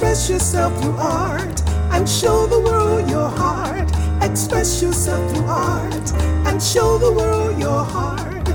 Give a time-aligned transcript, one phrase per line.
[0.00, 3.86] Express yourself through art and show the world your heart.
[4.22, 6.12] Express yourself through art
[6.46, 8.48] and show the world your heart.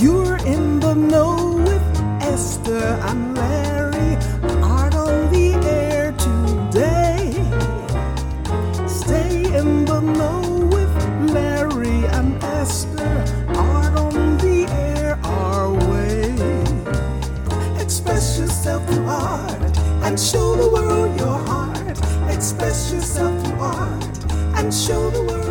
[0.00, 1.82] You're in the know with
[2.22, 4.14] Esther and Larry.
[4.62, 7.32] Art on the air today.
[8.86, 10.94] Stay in the know with
[11.32, 13.24] Larry and Esther.
[13.48, 17.82] Art on the air our way.
[17.82, 19.44] Express yourself through art
[20.04, 20.73] and show the
[23.04, 25.43] yourself through art and show the world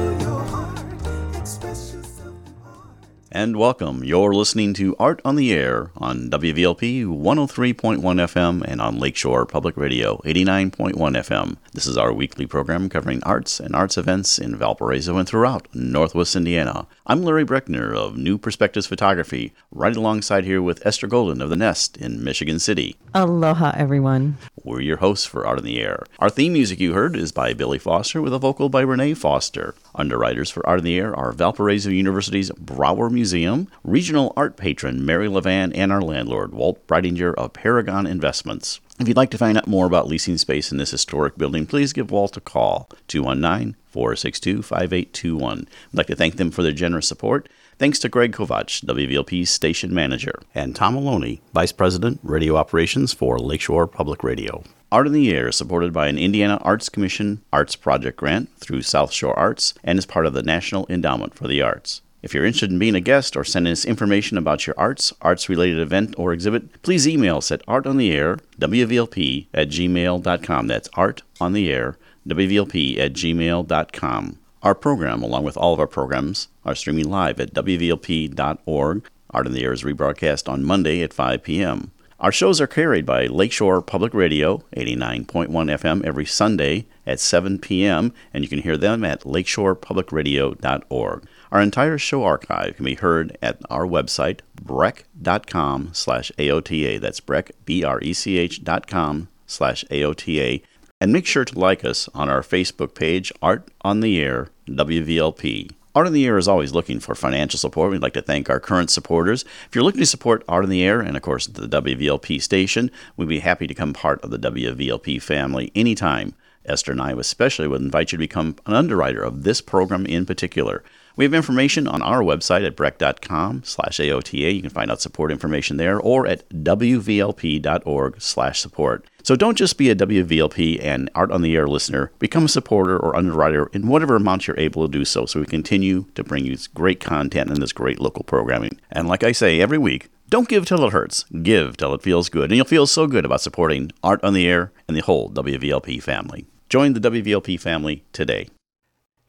[3.36, 4.04] And welcome.
[4.04, 9.76] You're listening to Art on the Air on WVLP 103.1 FM and on Lakeshore Public
[9.76, 11.58] Radio 89.1 FM.
[11.72, 16.36] This is our weekly program covering arts and arts events in Valparaiso and throughout Northwest
[16.36, 16.86] Indiana.
[17.08, 21.56] I'm Larry Brechner of New Perspectives Photography, right alongside here with Esther Golden of The
[21.56, 22.98] Nest in Michigan City.
[23.16, 24.38] Aloha, everyone.
[24.64, 26.06] We're your hosts for Art on the Air.
[26.20, 29.74] Our theme music you heard is by Billy Foster with a vocal by Renee Foster.
[29.96, 35.30] Underwriters for Art on the Air are Valparaiso University's Brauer Museum, regional art patron Mary
[35.30, 38.82] Levan, and our landlord Walt Breitinger of Paragon Investments.
[39.00, 41.94] If you'd like to find out more about leasing space in this historic building, please
[41.94, 45.60] give Walt a call 219 462 5821.
[45.60, 47.48] I'd like to thank them for their generous support.
[47.80, 53.40] Thanks to Greg Kovach, WVLP's station manager, and Tom Maloney, Vice President, Radio Operations for
[53.40, 54.66] Lakeshore Public Radio.
[54.92, 58.82] Art in the Air is supported by an Indiana Arts Commission Arts Project grant through
[58.82, 62.02] South Shore Arts and is part of the National Endowment for the Arts.
[62.24, 65.50] If you're interested in being a guest or sending us information about your arts, arts
[65.50, 70.68] related event, or exhibit, please email us at artontheair, WVLP at gmail.com.
[70.68, 74.40] That's art on the air, WVLP at gmail.com.
[74.64, 79.10] Our program, along with all of our programs, are streaming live at WVLP.org.
[79.32, 81.92] Art on the Air is rebroadcast on Monday at 5 p.m.
[82.20, 88.14] Our shows are carried by Lakeshore Public Radio, 89.1 FM, every Sunday at 7 p.m.,
[88.34, 91.28] and you can hear them at lakeshorepublicradio.org.
[91.52, 97.02] Our entire show archive can be heard at our website, brech.com slash AOTA.
[97.02, 100.62] That's brech, B-R-E-C-H dot com slash AOTA.
[101.02, 105.72] And make sure to like us on our Facebook page, Art on the Air, WVLP.
[105.96, 107.92] Art on the Air is always looking for financial support.
[107.92, 109.46] We'd like to thank our current supporters.
[109.68, 112.90] If you're looking to support Art on the Air and, of course, the WVLP station,
[113.16, 116.34] we'd be happy to become part of the WVLP family anytime.
[116.66, 120.26] Esther and I especially would invite you to become an underwriter of this program in
[120.26, 120.84] particular.
[121.16, 124.56] We have information on our website at brech.com slash AOTA.
[124.56, 129.06] You can find out support information there or at wvlp.org slash support.
[129.24, 132.12] So don't just be a WVLP and Art on the Air listener.
[132.20, 135.46] Become a supporter or underwriter in whatever amount you're able to do so so we
[135.46, 138.78] continue to bring you great content and this great local programming.
[138.92, 141.24] And like I say every week, don't give till it hurts.
[141.42, 142.50] Give till it feels good.
[142.50, 146.04] And you'll feel so good about supporting Art on the Air and the whole WVLP
[146.04, 146.46] family.
[146.68, 148.50] Join the WVLP family today.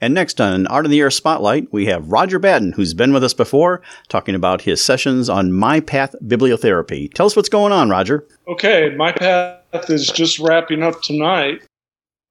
[0.01, 3.23] And next on Art in the Air Spotlight, we have Roger Batten, who's been with
[3.23, 7.15] us before, talking about his sessions on My Path Bibliotherapy.
[7.15, 8.27] Tell us what's going on, Roger.
[8.49, 11.63] Okay, My Path is just wrapping up tonight.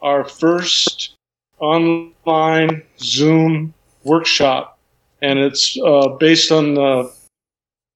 [0.01, 1.15] Our first
[1.59, 3.73] online Zoom
[4.03, 4.79] workshop,
[5.21, 7.13] and it's uh, based on the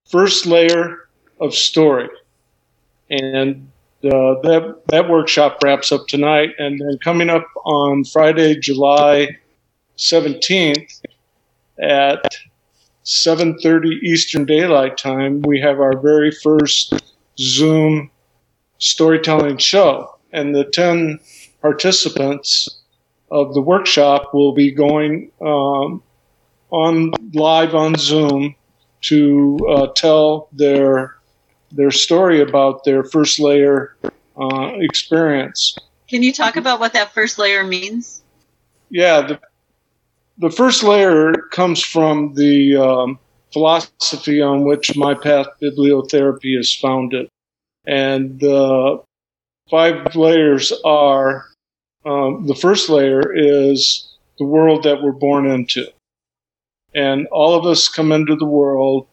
[0.05, 1.07] first layer
[1.39, 2.09] of story.
[3.09, 3.69] And
[4.03, 9.37] uh, that that workshop wraps up tonight, and then coming up on Friday, July
[9.97, 11.01] 17th
[11.79, 12.23] at
[13.05, 16.93] 7:30 Eastern Daylight Time, we have our very first
[17.39, 18.11] Zoom
[18.79, 21.19] storytelling show, and the 10
[21.61, 22.81] participants
[23.31, 26.01] of the workshop will be going um,
[26.69, 28.55] on live on Zoom
[29.01, 31.15] to uh, tell their
[31.71, 33.95] their story about their first layer
[34.39, 35.77] uh, experience.
[36.07, 38.23] Can you talk about what that first layer means?
[38.89, 39.39] Yeah, the
[40.37, 43.19] the first layer comes from the um,
[43.51, 47.29] philosophy on which My Path Bibliotherapy is founded.
[47.87, 49.01] And the
[49.69, 51.45] five layers are
[52.05, 54.07] um, the first layer is
[54.37, 55.87] the world that we're born into.
[56.93, 59.07] And all of us come into the world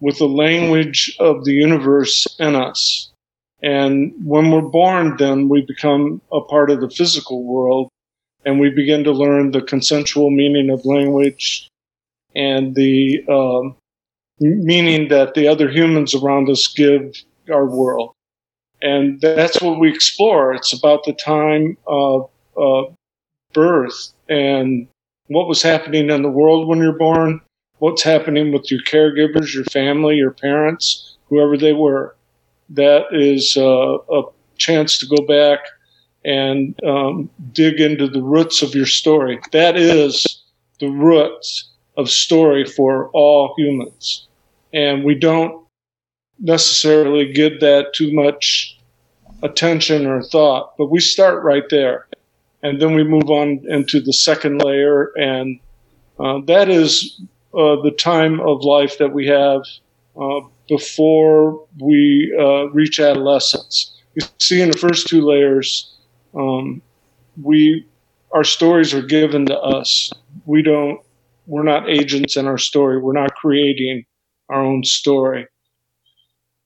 [0.00, 3.10] with the language of the universe in us.
[3.62, 7.88] And when we're born, then we become a part of the physical world
[8.44, 11.68] and we begin to learn the consensual meaning of language
[12.34, 13.76] and the um,
[14.40, 17.22] meaning that the other humans around us give
[17.52, 18.14] our world.
[18.80, 20.52] And that's what we explore.
[20.52, 22.28] It's about the time of
[22.60, 22.82] uh,
[23.52, 24.88] birth and
[25.28, 27.40] what was happening in the world when you're born,
[27.78, 32.16] what's happening with your caregivers, your family, your parents, whoever they were.
[32.70, 34.22] That is uh, a
[34.58, 35.60] chance to go back
[36.24, 39.40] and um, dig into the roots of your story.
[39.52, 40.42] That is
[40.80, 44.26] the roots of story for all humans.
[44.72, 45.61] And we don't
[46.42, 48.78] necessarily give that too much
[49.42, 52.06] attention or thought, but we start right there.
[52.62, 55.58] And then we move on into the second layer, and
[56.20, 57.20] uh, that is
[57.54, 59.62] uh, the time of life that we have
[60.20, 64.00] uh, before we uh, reach adolescence.
[64.14, 65.92] You see, in the first two layers,
[66.34, 66.82] um,
[67.42, 67.86] we
[68.32, 70.12] our stories are given to us.
[70.46, 71.00] We don't.
[71.46, 72.98] We're not agents in our story.
[72.98, 74.04] We're not creating
[74.48, 75.46] our own story,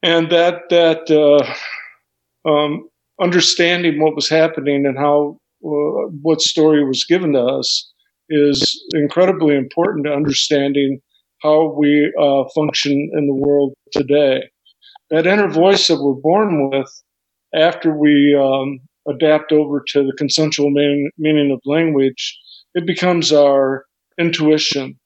[0.07, 2.89] and that that uh, um,
[3.21, 7.93] understanding what was happening and how uh, what story was given to us
[8.31, 11.01] is incredibly important to understanding
[11.43, 14.49] how we uh, function in the world today.
[15.11, 16.91] That inner voice that we're born with
[17.55, 18.79] after we um,
[19.09, 22.39] adapt over to the consensual meaning, meaning of language,
[22.75, 23.85] it becomes our
[24.21, 24.99] intuition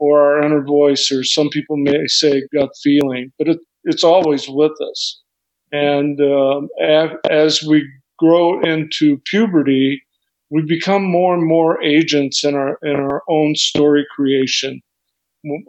[0.00, 4.48] or our inner voice, or some people may say gut feeling, but it, it's always
[4.48, 5.20] with us.
[5.72, 6.68] And um,
[7.30, 7.88] as we
[8.18, 10.02] grow into puberty,
[10.50, 14.82] we become more and more agents in our in our own story creation.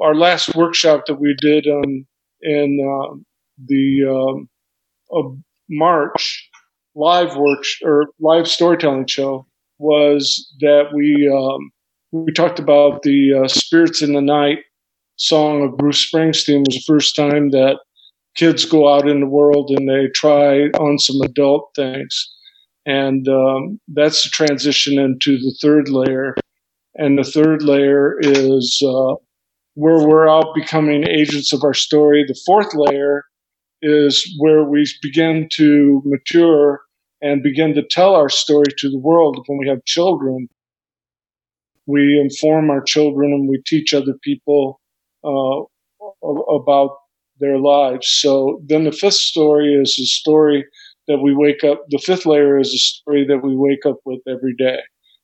[0.02, 2.06] Our last workshop that we did um,
[2.42, 3.16] in uh,
[3.66, 4.46] the
[5.70, 6.50] March
[6.96, 9.48] live work or live storytelling show
[9.80, 11.72] was that we um,
[12.12, 14.60] we talked about the uh, "Spirits in the Night"
[15.16, 16.66] song of Bruce Springsteen.
[16.68, 17.80] was the first time that
[18.36, 22.34] kids go out in the world and they try on some adult things,
[22.86, 26.36] and um, that's the transition into the third layer.
[26.96, 29.16] And the third layer is uh,
[29.74, 32.24] where we're out becoming agents of our story.
[32.28, 33.26] The fourth layer
[33.82, 36.82] is where we begin to mature
[37.22, 40.48] and begin to tell our story to the world when we have children.
[41.86, 44.80] We inform our children and we teach other people
[45.24, 45.62] uh,
[46.54, 46.98] about
[47.44, 48.08] their lives.
[48.08, 50.66] So then the fifth story is a story
[51.08, 54.22] that we wake up, the fifth layer is a story that we wake up with
[54.28, 54.80] every day.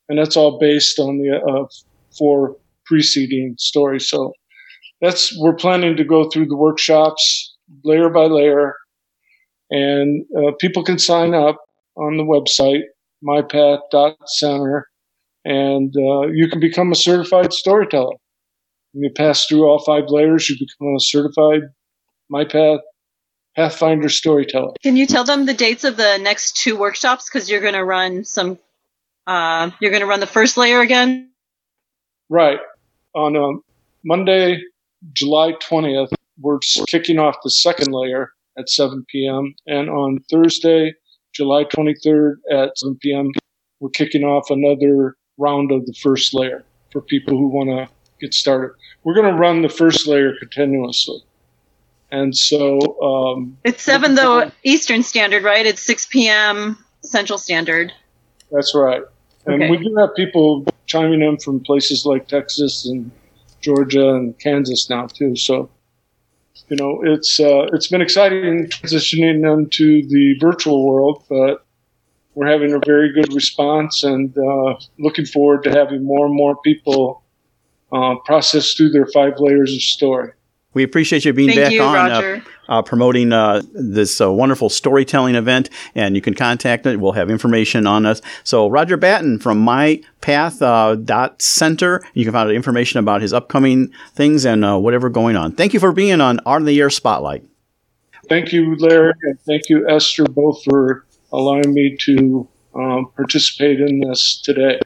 [0.10, 1.66] And that's all based on the uh,
[2.18, 4.10] four preceding stories.
[4.10, 4.34] So
[5.02, 8.74] that's, we're planning to go through the workshops layer by layer,
[9.70, 11.58] and uh, people can sign up
[11.96, 12.82] on the website
[13.24, 14.88] mypath.center,
[15.46, 18.16] and uh, you can become a certified storyteller.
[18.94, 21.62] When you pass through all five layers, you become a certified
[22.32, 22.80] MyPath
[23.56, 24.74] Pathfinder storyteller.
[24.84, 27.30] Can you tell them the dates of the next two workshops?
[27.30, 28.58] Because you're going to run some.
[29.28, 31.32] Uh, you're going to run the first layer again.
[32.30, 32.60] Right
[33.16, 33.64] on um,
[34.04, 34.62] Monday,
[35.14, 39.56] July 20th, we're kicking off the second layer at 7 p.m.
[39.68, 40.94] And on Thursday,
[41.34, 43.32] July 23rd at 7 p.m.,
[43.80, 48.34] we're kicking off another round of the first layer for people who want to get
[48.34, 48.76] started.
[49.04, 51.24] We're going to run the first layer continuously.
[52.12, 55.66] And so um, it's seven though Eastern Standard, right?
[55.66, 56.78] It's six p.m.
[57.04, 57.94] Central Standard.
[58.52, 59.04] That's right.
[59.46, 59.72] And okay.
[59.72, 63.12] we do have people chiming in from places like Texas and
[63.62, 65.36] Georgia and Kansas now too.
[65.36, 65.70] So
[66.70, 71.66] you know, it's uh, it's been exciting transitioning into the virtual world, but
[72.36, 76.56] we're having a very good response and uh, looking forward to having more and more
[76.62, 77.24] people
[77.92, 80.32] uh, process through their five layers of story.
[80.74, 84.70] We appreciate you being Thank back you, on uh, uh, promoting uh, this uh, wonderful
[84.70, 87.00] storytelling event, and you can contact it.
[87.00, 88.22] We'll have information on us.
[88.44, 92.04] So Roger Batten from MyPath uh, dot Center.
[92.14, 95.54] You can find information about his upcoming things and uh, whatever going on.
[95.54, 97.44] Thank you for being on Art of the Air Spotlight.
[98.28, 104.02] Thank you, Larry, and thank you, Esther, both for allowing me to um, participate in
[104.02, 104.80] this today.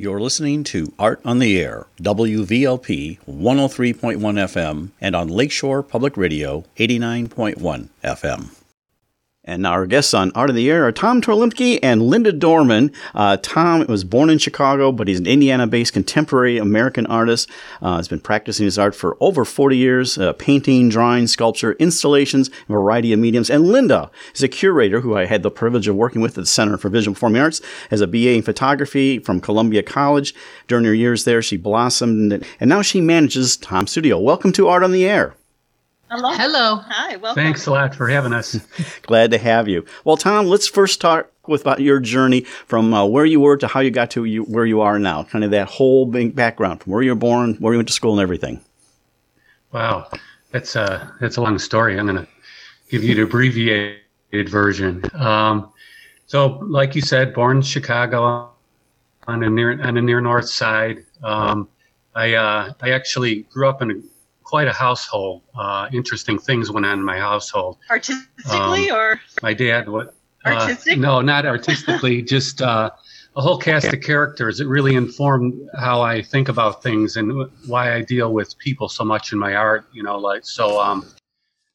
[0.00, 6.64] You're listening to Art on the Air, WVLP 103.1 FM, and on Lakeshore Public Radio
[6.76, 8.67] 89.1 FM.
[9.48, 12.92] And our guests on Art of the Air are Tom Torluemke and Linda Dorman.
[13.14, 17.48] Uh, Tom was born in Chicago, but he's an Indiana based contemporary American artist.
[17.80, 22.50] Uh, has been practicing his art for over 40 years uh, painting, drawing, sculpture, installations,
[22.68, 23.48] a variety of mediums.
[23.48, 26.46] And Linda is a curator who I had the privilege of working with at the
[26.46, 30.34] Center for Visual Performing Arts as a BA in photography from Columbia College.
[30.66, 34.18] During her years there, she blossomed, and now she manages Tom's Studio.
[34.18, 35.37] Welcome to Art on the Air.
[36.10, 36.30] Hello.
[36.32, 36.76] Hello.
[36.76, 37.16] Hi.
[37.16, 37.42] Welcome.
[37.42, 38.56] Thanks a lot for having us.
[39.02, 39.84] Glad to have you.
[40.04, 43.66] Well, Tom, let's first talk with about your journey from uh, where you were to
[43.68, 45.24] how you got to you, where you are now.
[45.24, 47.94] Kind of that whole big background from where you were born, where you went to
[47.94, 48.60] school, and everything.
[49.72, 50.08] Wow,
[50.50, 51.98] that's a that's a long story.
[51.98, 52.28] I'm going to
[52.88, 55.04] give you the abbreviated version.
[55.14, 55.72] Um,
[56.26, 58.50] So, like you said, born in Chicago
[59.26, 61.04] on a near on a near north side.
[61.22, 61.68] Um,
[62.14, 63.94] I uh, I actually grew up in a,
[64.48, 65.42] quite a household.
[65.54, 67.76] Uh, interesting things went on in my household.
[67.90, 70.14] Artistically, Um, or My dad what?
[70.46, 70.98] Artistic?
[70.98, 72.22] no, not artistically.
[72.36, 72.88] just uh,
[73.36, 74.60] a whole cast of characters.
[74.60, 79.04] It really informed how I think about things and why I deal with people so
[79.04, 79.86] much in my art.
[79.92, 80.80] You know, like so.
[80.80, 81.06] Um,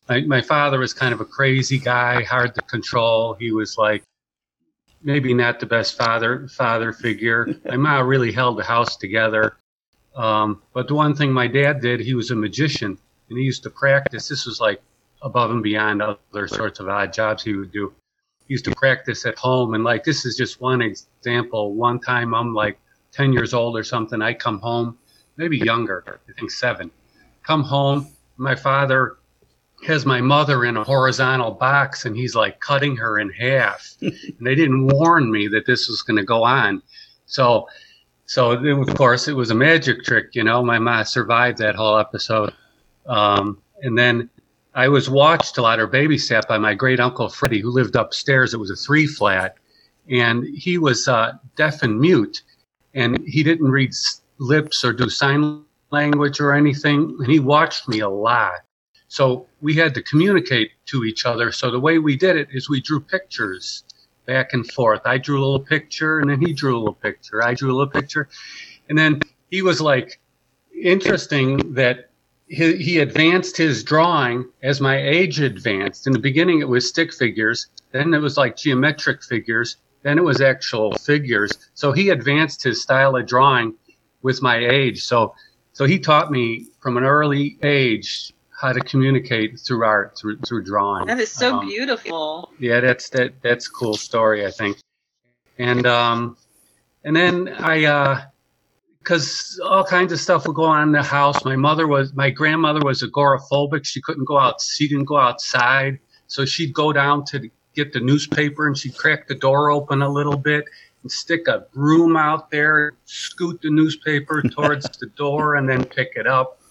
[0.10, 3.36] my, my father was kind of a crazy guy, hard to control.
[3.36, 4.03] He was like
[5.03, 7.48] maybe not the best father father figure.
[7.65, 9.58] My mom really held the house together.
[10.15, 12.98] Um, but the one thing my dad did, he was a magician,
[13.29, 14.27] and he used to practice.
[14.27, 14.82] This was like
[15.22, 17.93] above and beyond other sorts of odd jobs he would do.
[18.48, 21.74] He used to practice at home, and like this is just one example.
[21.74, 22.77] One time, I'm like
[23.13, 24.22] 10 years old or something.
[24.22, 24.98] I come home,
[25.38, 26.91] maybe younger, I think seven.
[27.43, 29.17] Come home, my father
[29.86, 33.96] has my mother in a horizontal box and he's like cutting her in half.
[34.01, 36.82] and they didn't warn me that this was going to go on.
[37.25, 37.67] So,
[38.34, 40.63] so it- of course it was a magic trick, you know.
[40.63, 42.52] My mom survived that whole episode.
[43.06, 44.28] Um, and then
[44.74, 48.54] I was watched a lot or babysat by my great uncle Freddie, who lived upstairs.
[48.56, 49.58] It was a three flat,
[50.10, 52.42] and he was uh, deaf and mute,
[52.96, 53.94] and he didn't read
[54.40, 57.16] lips or do sign language or anything.
[57.20, 58.62] And he watched me a lot.
[59.10, 61.52] So we had to communicate to each other.
[61.52, 63.84] So the way we did it is we drew pictures
[64.25, 65.01] back and forth.
[65.06, 67.44] I drew a little picture, and then he drew a little picture.
[67.44, 68.30] I drew a little picture,
[68.89, 70.20] and then he was like,
[70.84, 72.10] interesting that
[72.48, 76.08] he, he advanced his drawing as my age advanced.
[76.08, 77.68] In the beginning, it was stick figures.
[77.92, 79.77] Then it was like geometric figures.
[80.03, 81.51] Then it was actual figures.
[81.74, 83.75] So he advanced his style of drawing
[84.22, 85.03] with my age.
[85.03, 85.36] So,
[85.72, 90.63] so he taught me from an early age how to communicate through art, through through
[90.63, 91.05] drawing.
[91.08, 92.51] that is so Um, beautiful.
[92.60, 94.77] yeah, that's that that's a cool story, I think.
[95.60, 96.38] And um,
[97.03, 98.22] and then I, uh,
[99.00, 101.43] because all kinds of stuff would go on in the house.
[101.43, 103.86] My mother was, my grandmother was agoraphobic.
[103.86, 104.62] She couldn't go out.
[104.62, 109.27] She didn't go outside, so she'd go down to get the newspaper and she'd crack
[109.27, 110.63] the door open a little bit
[111.01, 116.13] and stick a broom out there, scoot the newspaper towards the door, and then pick
[116.15, 116.62] it up.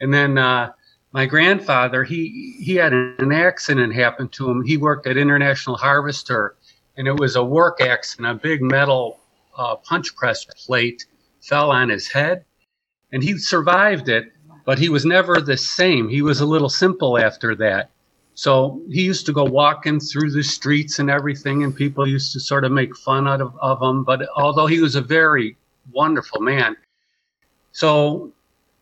[0.00, 0.70] And then uh,
[1.12, 4.62] my grandfather, he he had an accident happen to him.
[4.62, 6.56] He worked at International Harvester,
[6.96, 8.28] and it was a work accident.
[8.28, 9.18] A big metal
[9.56, 11.06] uh, punch press plate
[11.40, 12.44] fell on his head,
[13.12, 14.32] and he survived it.
[14.64, 16.10] But he was never the same.
[16.10, 17.90] He was a little simple after that.
[18.34, 22.40] So he used to go walking through the streets and everything, and people used to
[22.40, 24.04] sort of make fun out of, of him.
[24.04, 25.56] But although he was a very
[25.90, 26.76] wonderful man,
[27.72, 28.32] so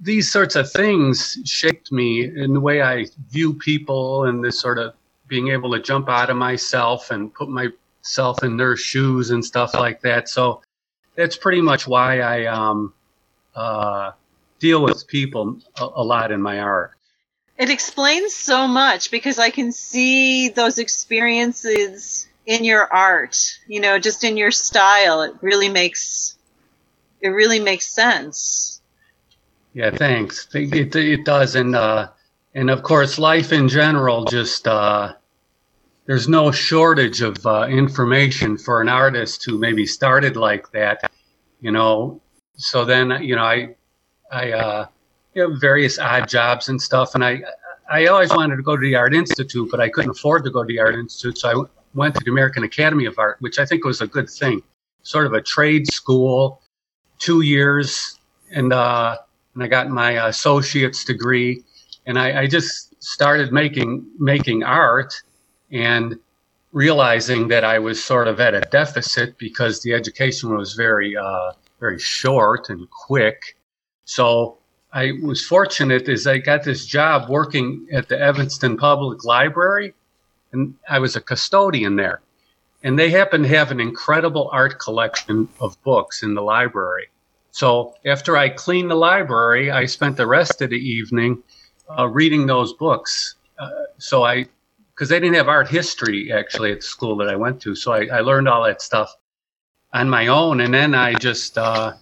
[0.00, 4.78] these sorts of things shaped me in the way I view people and this sort
[4.78, 4.94] of
[5.28, 9.74] being able to jump out of myself and put myself in their shoes and stuff
[9.74, 10.28] like that.
[10.28, 10.62] So
[11.14, 12.92] that's pretty much why I um,
[13.54, 14.12] uh,
[14.60, 16.92] deal with people a, a lot in my art.
[17.58, 23.58] It explains so much because I can see those experiences in your art.
[23.66, 25.22] You know, just in your style.
[25.22, 26.36] It really makes
[27.22, 28.75] it really makes sense.
[29.76, 30.48] Yeah, thanks.
[30.54, 32.08] It, it, does, and uh,
[32.54, 35.12] and of course, life in general just uh,
[36.06, 41.12] there's no shortage of uh, information for an artist who maybe started like that,
[41.60, 42.22] you know.
[42.56, 43.76] So then, you know, I
[44.32, 44.86] I uh,
[45.34, 47.42] you various odd jobs and stuff, and I
[47.90, 50.62] I always wanted to go to the Art Institute, but I couldn't afford to go
[50.62, 53.66] to the Art Institute, so I went to the American Academy of Art, which I
[53.66, 54.62] think was a good thing,
[55.02, 56.62] sort of a trade school,
[57.18, 58.18] two years,
[58.50, 59.18] and uh,
[59.56, 61.64] and I got my associate's degree,
[62.04, 65.14] and I, I just started making making art,
[65.72, 66.18] and
[66.72, 71.52] realizing that I was sort of at a deficit because the education was very uh,
[71.80, 73.56] very short and quick.
[74.04, 74.58] So
[74.92, 79.94] I was fortunate as I got this job working at the Evanston Public Library,
[80.52, 82.20] and I was a custodian there.
[82.82, 87.08] And they happen to have an incredible art collection of books in the library.
[87.56, 91.42] So after I cleaned the library, I spent the rest of the evening
[91.98, 93.36] uh, reading those books.
[93.58, 94.44] Uh, so I,
[94.92, 97.92] because they didn't have art history actually at the school that I went to, so
[97.94, 99.10] I, I learned all that stuff
[99.94, 101.94] on my own, and then I just uh,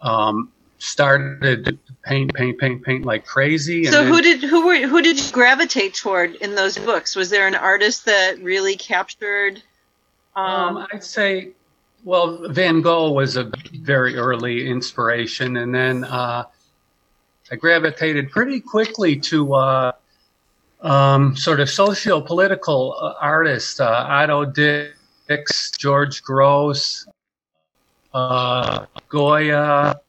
[0.00, 3.84] um, started to paint, paint, paint, paint like crazy.
[3.84, 7.14] And So then- who did who were who did you gravitate toward in those books?
[7.16, 9.62] Was there an artist that really captured?
[10.34, 11.50] Um, Um, I'd say,
[12.04, 16.44] well, Van Gogh was a very early inspiration, and then uh,
[17.50, 19.92] I gravitated pretty quickly to uh,
[20.80, 27.06] um, sort of socio-political uh, artists, uh, Otto Dix George Grosz,
[28.12, 30.00] uh, Goya.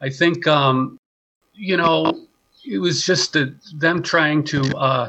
[0.00, 0.98] I think, um,
[1.54, 2.26] you know,
[2.68, 5.08] it was just a, them trying to uh,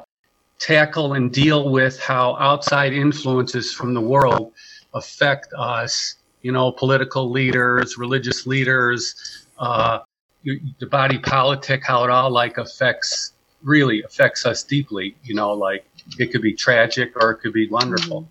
[0.60, 4.54] tackle and deal with how outside influences from the world
[4.94, 6.16] affect us.
[6.42, 10.00] You know, political leaders, religious leaders, uh,
[10.44, 15.16] the body politic, how it all like affects really affects us deeply.
[15.24, 15.86] You know, like
[16.18, 18.30] it could be tragic or it could be wonderful.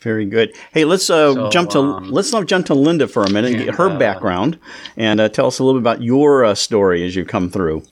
[0.00, 0.54] Very good.
[0.72, 3.52] Hey, let's uh, so, jump to um, let's now jump to Linda for a minute
[3.52, 4.58] and, and get her uh, background
[4.96, 7.84] and uh, tell us a little bit about your uh, story as you come through.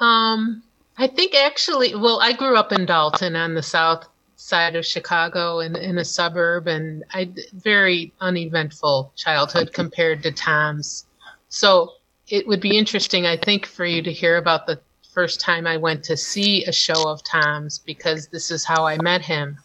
[0.00, 0.62] Um,
[0.98, 4.08] I think actually, well, I grew up in Dolton on the south
[4.40, 11.06] side of Chicago in, in a suburb, and I very uneventful childhood compared to Tom's.
[11.48, 11.92] So
[12.28, 14.80] it would be interesting, I think, for you to hear about the
[15.12, 18.96] first time I went to see a show of Tom's because this is how I
[19.02, 19.58] met him.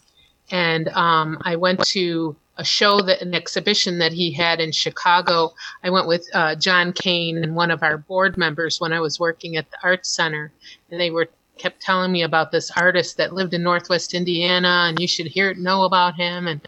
[0.51, 5.53] And um, I went to a show that an exhibition that he had in Chicago.
[5.83, 9.19] I went with uh, John Kane and one of our board members when I was
[9.19, 10.51] working at the Arts Center,
[10.89, 14.99] and they were kept telling me about this artist that lived in Northwest Indiana, and
[14.99, 16.47] you should hear know about him.
[16.47, 16.61] And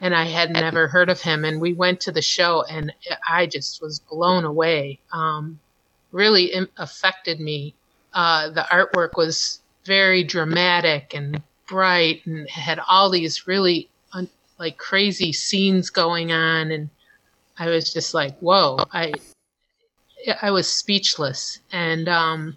[0.00, 1.44] and I had never heard of him.
[1.44, 2.92] And we went to the show, and
[3.28, 5.00] I just was blown away.
[5.12, 5.58] Um,
[6.12, 7.74] really affected me.
[8.12, 14.76] Uh, the artwork was very dramatic and bright, and had all these really un- like
[14.76, 16.90] crazy scenes going on, and
[17.58, 19.12] I was just like, "Whoa!" I
[20.42, 22.56] I was speechless, and um,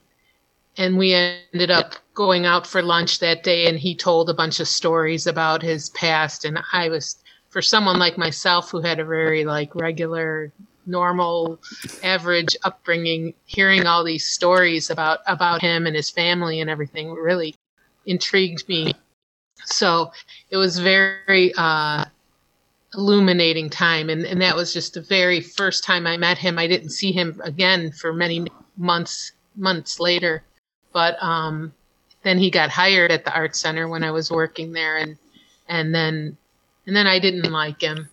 [0.80, 4.62] and we ended up going out for lunch that day and he told a bunch
[4.62, 6.46] of stories about his past.
[6.46, 10.52] And i was for someone like myself who had a very like regular
[10.86, 11.60] normal
[12.02, 17.54] average upbringing hearing all these stories about about him and his family and everything really
[18.06, 18.94] intrigued me.
[19.66, 20.14] So
[20.50, 22.06] it was very uh,
[22.94, 24.10] illuminating time.
[24.10, 26.58] And, and that was just the very first time i met him.
[26.58, 30.44] I didn't see him again for many months months later
[30.94, 31.74] but um,
[32.24, 35.18] then he got hired at the art center when i was working there and
[35.68, 36.36] and then
[36.90, 38.10] and then I didn't like him.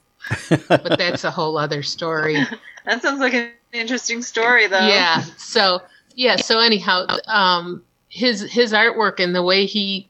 [0.68, 2.36] but that's a whole other story.
[2.84, 4.86] that sounds like an interesting story, though.
[4.86, 5.22] Yeah.
[5.38, 5.80] So
[6.14, 6.36] yeah.
[6.36, 10.08] So anyhow, um, his his artwork and the way he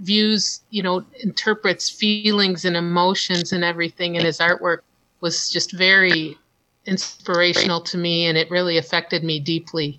[0.00, 4.80] views, you know, interprets feelings and emotions and everything in his artwork
[5.20, 6.36] was just very
[6.84, 9.98] inspirational to me, and it really affected me deeply.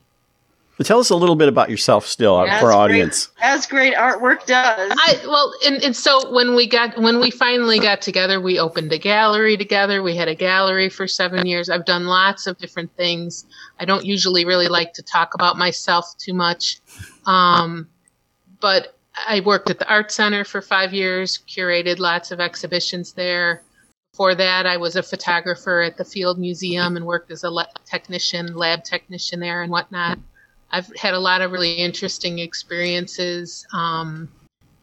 [0.77, 3.29] But tell us a little bit about yourself still uh, for our audience.
[3.41, 4.91] as great artwork does.
[4.93, 8.91] I well, and, and so when we got when we finally got together, we opened
[8.91, 10.03] a gallery together.
[10.03, 11.69] We had a gallery for seven years.
[11.69, 13.45] I've done lots of different things.
[13.79, 16.79] I don't usually really like to talk about myself too much,
[17.25, 17.87] um,
[18.59, 23.63] but I worked at the art center for five years, curated lots of exhibitions there.
[24.11, 28.55] Before that, I was a photographer at the Field Museum and worked as a technician,
[28.55, 30.19] lab technician there, and whatnot.
[30.75, 34.27] I've had a lot of really interesting experiences um,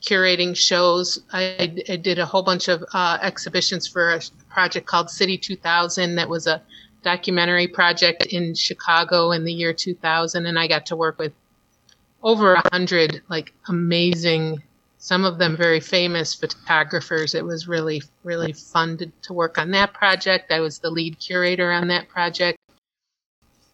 [0.01, 1.23] curating shows.
[1.35, 6.15] I, I, did a whole bunch of uh, exhibitions for a project called City 2000
[6.15, 6.63] that was a
[7.03, 11.35] documentary project in Chicago in the year 2000, and I got to work with
[12.23, 14.63] over a hundred like amazing,
[14.97, 17.35] some of them very famous photographers.
[17.35, 20.53] It was really really fun to, to work on that project.
[20.53, 22.57] I was the lead curator on that project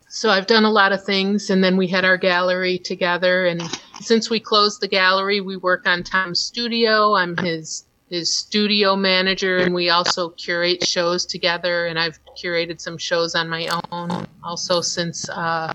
[0.09, 3.47] so I've done a lot of things, and then we had our gallery together.
[3.47, 3.63] And
[4.01, 7.15] since we closed the gallery, we work on Tom's studio.
[7.15, 11.87] I'm his his studio manager, and we also curate shows together.
[11.87, 15.75] And I've curated some shows on my own also since uh,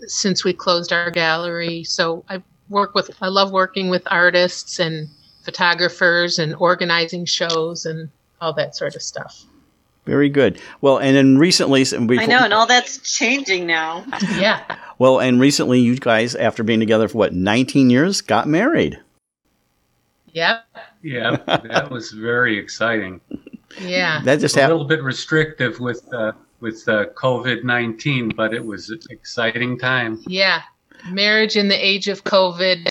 [0.00, 1.84] since we closed our gallery.
[1.84, 5.08] So I work with I love working with artists and
[5.42, 8.10] photographers and organizing shows and
[8.42, 9.44] all that sort of stuff.
[10.06, 10.60] Very good.
[10.80, 14.04] Well, and then recently, I know, and all that's changing now.
[14.36, 14.62] yeah.
[14.98, 18.98] Well, and recently, you guys, after being together for what, 19 years, got married.
[20.32, 20.64] Yep.
[21.02, 23.20] Yeah, that was very exciting.
[23.80, 24.20] Yeah.
[24.24, 24.72] That just happened a happened.
[24.72, 30.22] little bit restrictive with uh, with uh, COVID 19, but it was an exciting time.
[30.26, 30.62] Yeah.
[31.08, 32.90] Marriage in the age of COVID,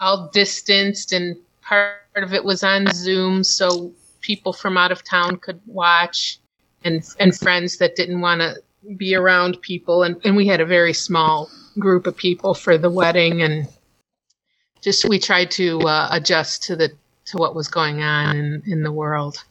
[0.00, 3.44] all distanced, and part of it was on Zoom.
[3.44, 6.38] So people from out of town could watch
[6.84, 8.56] and and friends that didn't want to
[8.96, 10.02] be around people.
[10.02, 13.68] And, and we had a very small group of people for the wedding and
[14.80, 16.92] just we tried to uh, adjust to the
[17.26, 19.44] to what was going on in, in the world.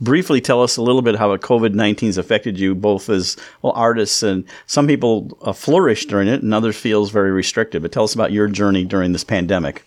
[0.00, 4.22] Briefly tell us a little bit how covid-19 has affected you both as well artists
[4.22, 8.14] and some people uh, flourish during it and others feels very restricted but tell us
[8.14, 9.84] about your journey during this pandemic.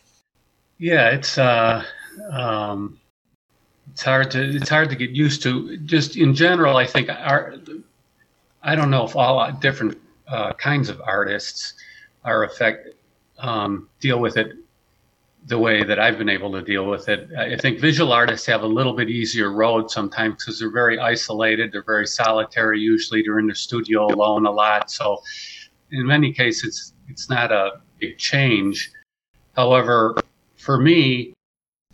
[0.77, 1.83] Yeah it's uh
[2.31, 2.99] um
[3.97, 5.75] it's hard to it's hard to get used to.
[5.77, 7.55] Just in general, I think our
[8.61, 11.73] I don't know if all different uh, kinds of artists
[12.23, 12.89] are affect
[13.39, 14.55] um, deal with it
[15.47, 17.27] the way that I've been able to deal with it.
[17.35, 21.71] I think visual artists have a little bit easier road sometimes because they're very isolated.
[21.71, 22.79] They're very solitary.
[22.79, 24.91] Usually, they're in their studio alone a lot.
[24.91, 25.23] So,
[25.89, 28.91] in many cases, it's not a big change.
[29.55, 30.15] However,
[30.55, 31.33] for me,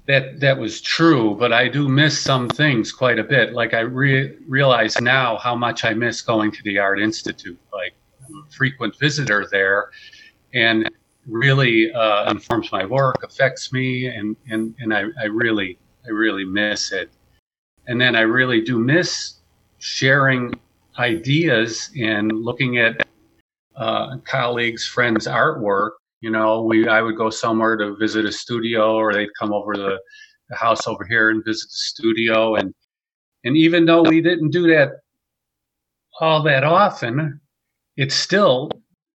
[0.08, 3.54] that that was true, but I do miss some things quite a bit.
[3.54, 7.60] Like I re- realize now how much I miss going to the Art Institute.
[7.72, 7.94] Like
[8.26, 9.92] I'm a frequent visitor there,
[10.54, 10.90] and
[11.26, 16.46] really uh, informs my work, affects me, and and and I, I really I really
[16.46, 17.10] miss it.
[17.88, 19.36] And then I really do miss
[19.78, 20.54] sharing
[20.98, 23.06] ideas and looking at
[23.76, 25.92] uh, colleagues, friends' artwork.
[26.24, 29.76] You know, we I would go somewhere to visit a studio, or they'd come over
[29.76, 30.00] the,
[30.48, 32.74] the house over here and visit the studio, and
[33.44, 34.92] and even though we didn't do that
[36.22, 37.42] all that often,
[37.98, 38.72] it's still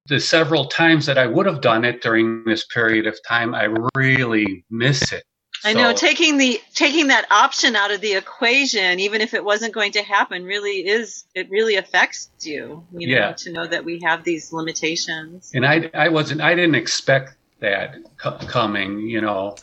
[0.06, 3.68] the several times that I would have done it during this period of time, I
[3.94, 5.22] really miss it.
[5.64, 9.72] I know taking the taking that option out of the equation, even if it wasn't
[9.74, 12.84] going to happen, really is it really affects you.
[12.92, 13.32] You know, Yeah.
[13.32, 15.50] to know that we have these limitations.
[15.54, 19.56] and I, I wasn't, I didn't expect that co- coming, you know.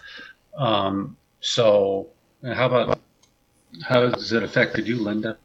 [0.57, 2.09] Um, so,
[2.43, 2.99] how about
[3.81, 5.37] how has it affected you, Linda?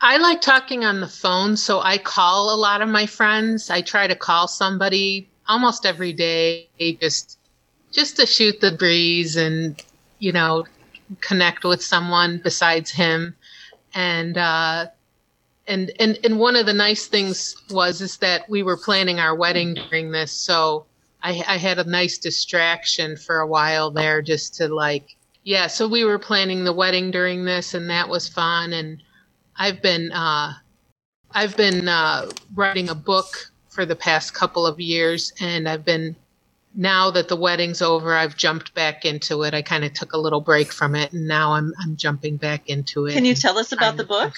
[0.00, 3.70] I like talking on the phone, so I call a lot of my friends.
[3.70, 6.68] I try to call somebody almost every day,
[7.00, 7.38] just
[7.92, 9.82] just to shoot the breeze and
[10.18, 10.66] you know
[11.20, 13.34] connect with someone besides him.
[13.94, 14.86] And uh,
[15.66, 19.34] and and and one of the nice things was is that we were planning our
[19.34, 20.86] wedding during this, so
[21.22, 25.66] I, I had a nice distraction for a while there, just to like yeah.
[25.66, 29.02] So we were planning the wedding during this, and that was fun and.
[29.58, 30.52] I've been uh,
[31.32, 36.16] I've been uh, writing a book for the past couple of years, and I've been
[36.76, 39.54] now that the wedding's over, I've jumped back into it.
[39.54, 42.68] I kind of took a little break from it, and now I'm I'm jumping back
[42.68, 43.14] into it.
[43.14, 44.34] Can you tell us about the book?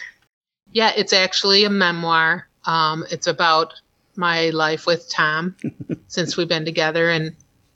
[0.72, 2.46] Yeah, it's actually a memoir.
[2.64, 3.74] Um, it's about
[4.16, 5.56] my life with Tom
[6.08, 7.34] since we've been together, and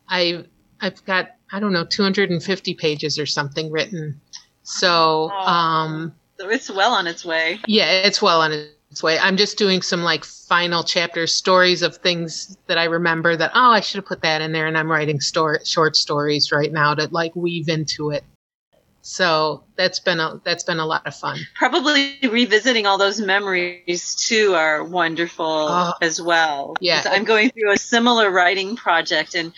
[0.08, 0.44] I
[0.80, 4.20] I've got I don't know 250 pages or something written.
[4.62, 7.58] So um, So it's well on its way.
[7.66, 9.16] yeah, it's well on its way.
[9.16, 13.70] I'm just doing some like final chapter stories of things that I remember that oh
[13.70, 16.94] I should have put that in there, and I'm writing story short stories right now
[16.94, 18.24] to like weave into it.
[19.04, 21.38] So that's been a that's been a lot of fun.
[21.56, 25.92] Probably revisiting all those memories too are wonderful Oh.
[26.00, 26.74] as well.
[26.80, 27.02] Yeah.
[27.06, 29.52] I'm going through a similar writing project and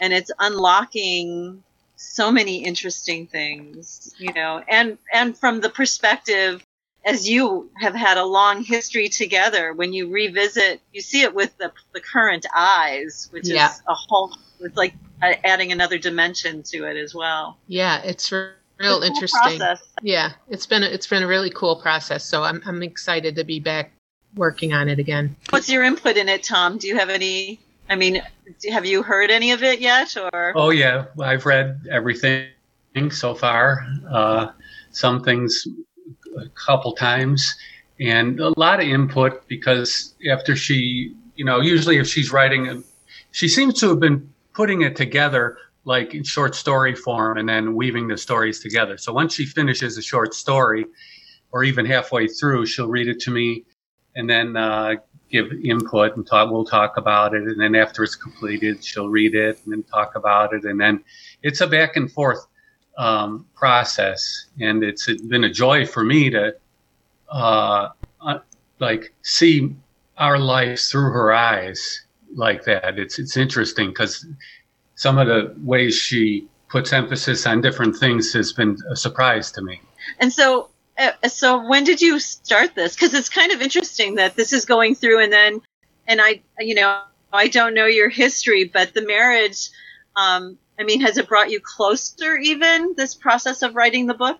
[0.00, 1.62] and it's unlocking
[1.96, 6.62] so many interesting things, you know, and and from the perspective
[7.06, 11.56] as you have had a long history together, when you revisit, you see it with
[11.58, 13.70] the, the current eyes, which Yeah.
[13.70, 14.92] is a whole, it's like
[15.22, 17.56] uh, adding another dimension to it as well.
[17.68, 19.40] Yeah, it's re- It's a real cool interesting.
[19.58, 19.82] process.
[20.02, 22.24] Yeah, it's been a, it's been a really cool process.
[22.24, 23.92] So I'm I'm excited to be back
[24.34, 25.34] working on it again.
[25.50, 26.76] What's your input in it, Tom?
[26.76, 27.58] Do you have any?
[27.88, 28.20] I mean,
[28.60, 32.48] do- have you heard any of it yet, or Oh yeah, I've read everything
[33.10, 33.86] so far.
[34.10, 34.48] Uh,
[34.90, 35.66] some things
[36.38, 37.54] a couple times,
[38.00, 42.84] and a lot of input because after she, you know, usually if she's writing,
[43.30, 47.74] she seems to have been putting it together like in short story form and then
[47.74, 48.98] weaving the stories together.
[48.98, 50.84] So once she finishes a short story,
[51.52, 53.64] or even halfway through, she'll read it to me,
[54.14, 54.94] and then uh,
[55.30, 56.50] give input and talk.
[56.50, 60.16] We'll talk about it, and then after it's completed, she'll read it and then talk
[60.16, 61.04] about it, and then
[61.42, 62.46] it's a back and forth
[62.96, 66.54] um, process, and it's been a joy for me to
[67.28, 67.88] uh,
[68.20, 68.38] uh,
[68.78, 69.74] like see
[70.18, 72.04] our lives through her eyes
[72.34, 72.98] like that.
[72.98, 74.26] It's it's interesting because
[74.94, 79.62] some of the ways she puts emphasis on different things has been a surprise to
[79.62, 79.80] me.
[80.18, 82.94] and so uh, so when did you start this?
[82.94, 85.60] Because it's kind of interesting that this is going through, and then
[86.06, 89.68] and I you know I don't know your history, but the marriage.
[90.16, 94.38] Um, I mean, has it brought you closer even this process of writing the book?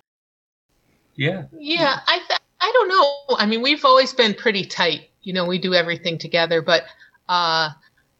[1.15, 1.45] Yeah.
[1.57, 3.35] Yeah, I th- I don't know.
[3.37, 5.09] I mean, we've always been pretty tight.
[5.23, 6.61] You know, we do everything together.
[6.61, 6.83] But
[7.27, 7.71] uh,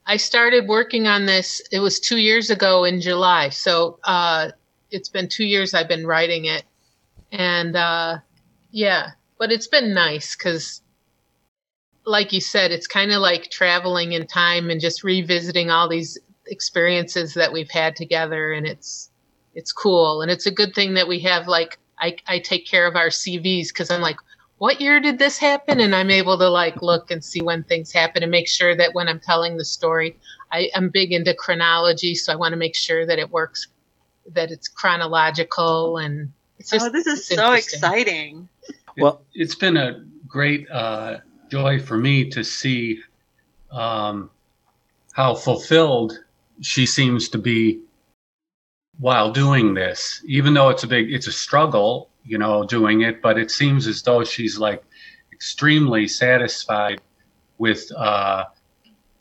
[0.05, 1.61] I started working on this.
[1.71, 3.49] It was two years ago in July.
[3.49, 4.49] So uh,
[4.91, 6.63] it's been two years I've been writing it,
[7.31, 8.17] and uh,
[8.71, 9.11] yeah.
[9.39, 10.81] But it's been nice because,
[12.05, 16.17] like you said, it's kind of like traveling in time and just revisiting all these
[16.49, 19.09] experiences that we've had together, and it's
[19.57, 22.85] it's cool and it's a good thing that we have like I, I take care
[22.85, 24.17] of our CVs because I'm like,
[24.59, 25.79] what year did this happen?
[25.79, 28.93] And I'm able to like look and see when things happen and make sure that
[28.93, 30.15] when I'm telling the story,
[30.51, 33.67] I, am big into chronology, so I want to make sure that it works,
[34.33, 36.85] that it's chronological and it's just.
[36.85, 38.47] Oh, this is so exciting!
[38.97, 41.17] Well, it, has been a great uh,
[41.49, 42.99] joy for me to see
[43.71, 44.29] um,
[45.13, 46.19] how fulfilled
[46.61, 47.81] she seems to be
[48.99, 53.21] while doing this, even though it's a big, it's a struggle, you know, doing it,
[53.21, 54.83] but it seems as though she's like
[55.31, 56.99] extremely satisfied
[57.57, 58.45] with, uh,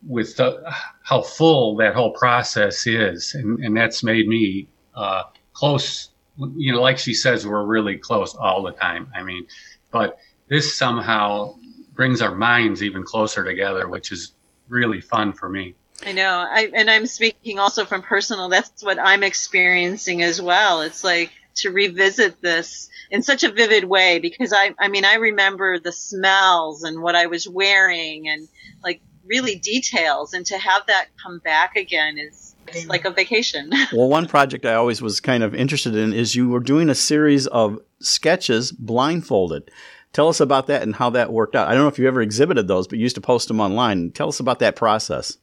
[0.07, 0.62] with the,
[1.03, 3.35] how full that whole process is.
[3.35, 6.11] And, and that's made me, uh, close,
[6.57, 9.11] you know, like she says, we're really close all the time.
[9.14, 9.46] I mean,
[9.90, 10.18] but
[10.49, 11.55] this somehow
[11.94, 14.33] brings our minds even closer together, which is
[14.68, 15.75] really fun for me.
[16.04, 16.44] I know.
[16.48, 18.48] I and I'm speaking also from personal.
[18.48, 20.82] That's what I'm experiencing as well.
[20.82, 25.14] It's like to revisit this in such a vivid way because I I mean I
[25.14, 28.48] remember the smells and what I was wearing and
[28.82, 33.70] like really details and to have that come back again is it's like a vacation.
[33.92, 36.94] well, one project I always was kind of interested in is you were doing a
[36.94, 39.70] series of sketches blindfolded.
[40.12, 41.68] Tell us about that and how that worked out.
[41.68, 44.11] I don't know if you ever exhibited those, but you used to post them online.
[44.12, 45.37] Tell us about that process.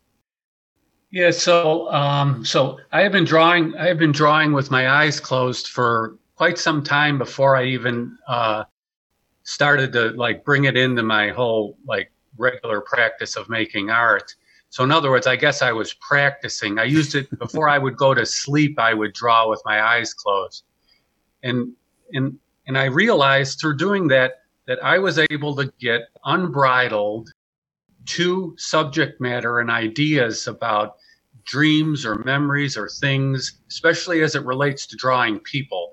[1.13, 3.75] Yeah, so um, so I have been drawing.
[3.77, 8.17] I have been drawing with my eyes closed for quite some time before I even
[8.27, 8.63] uh,
[9.43, 14.33] started to like bring it into my whole like regular practice of making art.
[14.71, 16.79] So in other words, I guess I was practicing.
[16.79, 18.79] I used it before I would go to sleep.
[18.79, 20.63] I would draw with my eyes closed,
[21.43, 21.73] and
[22.13, 27.29] and and I realized through doing that that I was able to get unbridled
[28.05, 30.95] to subject matter and ideas about
[31.45, 35.91] dreams or memories or things, especially as it relates to drawing people,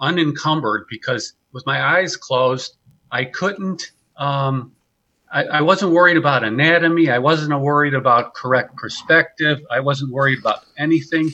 [0.00, 2.76] unencumbered because with my eyes closed,
[3.10, 4.72] I couldn't, um,
[5.32, 7.10] I, I wasn't worried about anatomy.
[7.10, 9.60] I wasn't worried about correct perspective.
[9.70, 11.30] I wasn't worried about anything,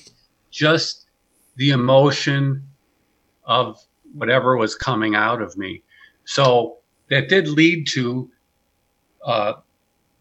[0.50, 1.06] just
[1.56, 2.66] the emotion
[3.44, 3.78] of
[4.12, 5.82] whatever was coming out of me.
[6.24, 8.30] So that did lead to
[9.24, 9.54] uh,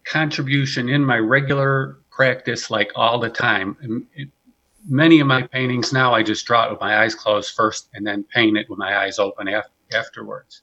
[0.06, 4.08] contribution in my regular practice like all the time.
[4.88, 8.08] Many of my paintings now, I just draw it with my eyes closed first and
[8.08, 10.62] then paint it with my eyes open af- afterwards.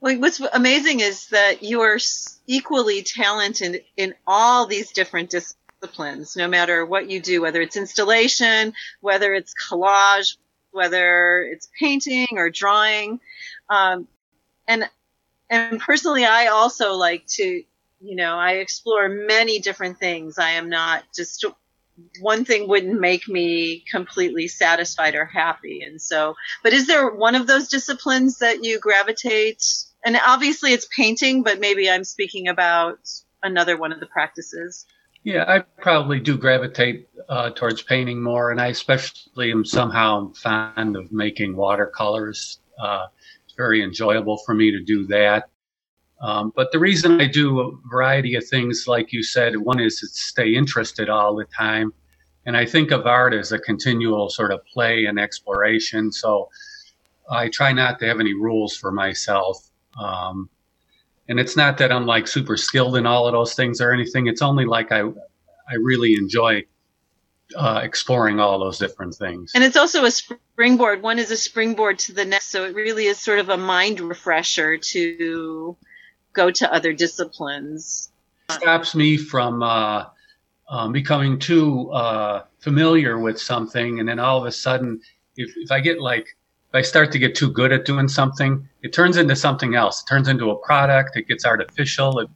[0.00, 1.98] Well, what's amazing is that you are
[2.46, 8.74] equally talented in all these different disciplines, no matter what you do, whether it's installation,
[9.00, 10.36] whether it's collage,
[10.70, 13.18] whether it's painting or drawing.
[13.70, 14.06] Um,
[14.68, 14.88] and
[15.50, 17.62] and personally, I also like to
[18.04, 20.38] you know, I explore many different things.
[20.38, 21.44] I am not just
[22.20, 25.82] one thing wouldn't make me completely satisfied or happy.
[25.82, 29.64] And so, but is there one of those disciplines that you gravitate?
[30.04, 32.98] And obviously it's painting, but maybe I'm speaking about
[33.42, 34.84] another one of the practices.
[35.22, 40.96] Yeah, I probably do gravitate uh, towards painting more, and I especially am somehow fond
[40.96, 42.58] of making watercolors.
[42.78, 43.06] Uh,
[43.46, 45.48] it's very enjoyable for me to do that.
[46.24, 50.00] Um, but the reason I do a variety of things, like you said, one is
[50.00, 51.92] to stay interested all the time.
[52.46, 56.10] And I think of art as a continual sort of play and exploration.
[56.10, 56.48] So
[57.30, 59.68] I try not to have any rules for myself.
[60.00, 60.48] Um,
[61.28, 64.26] and it's not that I'm like super skilled in all of those things or anything.
[64.26, 66.64] It's only like I, I really enjoy
[67.54, 69.52] uh, exploring all those different things.
[69.54, 71.02] And it's also a springboard.
[71.02, 72.46] One is a springboard to the next.
[72.46, 75.76] So it really is sort of a mind refresher to
[76.34, 78.10] go to other disciplines.
[78.50, 80.06] Stops me from uh,
[80.68, 85.00] um, becoming too uh, familiar with something, and then all of a sudden,
[85.36, 86.36] if, if I get like,
[86.68, 90.02] if I start to get too good at doing something, it turns into something else.
[90.02, 91.16] It turns into a product.
[91.16, 92.18] It gets artificial.
[92.18, 92.28] It,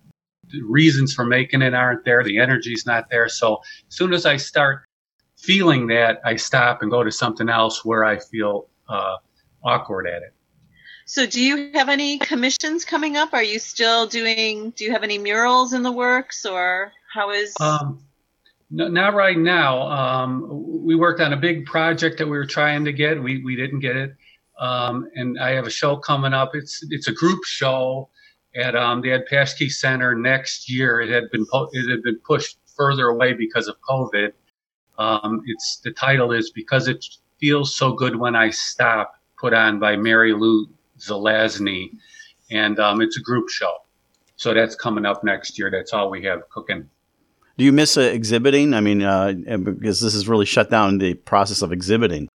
[0.51, 2.25] the reasons for making it aren't there.
[2.25, 3.29] The energy's not there.
[3.29, 4.85] So as soon as I start
[5.37, 9.17] feeling that, I stop and go to something else where I feel uh,
[9.63, 10.33] awkward at it.
[11.09, 13.33] So, do you have any commissions coming up?
[13.33, 14.73] Are you still doing?
[14.73, 17.55] Do you have any murals in the works, or how is?
[17.63, 18.05] Um,
[18.71, 19.89] no, not right now.
[19.91, 23.23] Um, we worked on a big project that we were trying to get.
[23.23, 24.15] We we didn't get it,
[24.61, 26.51] um, and I have a show coming up.
[26.55, 28.11] It's it's a group show
[28.55, 31.01] at um, the Ed Paschke Center next year.
[31.01, 34.33] It had been it had been pushed further away because of COVID.
[34.99, 37.03] Um, it's the title is because it
[37.41, 39.15] feels so good when I stop.
[39.39, 41.91] Put on by Mary Lou Zelazny,
[42.51, 43.73] and um, it's a group show.
[44.37, 45.71] So that's coming up next year.
[45.71, 46.89] That's all we have cooking.
[47.57, 48.73] Do you miss uh, exhibiting?
[48.73, 52.29] I mean, uh, because this has really shut down the process of exhibiting.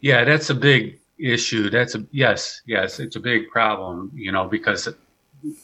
[0.00, 1.70] Yeah, that's a big issue.
[1.70, 4.88] That's a yes, yes, it's a big problem, you know, because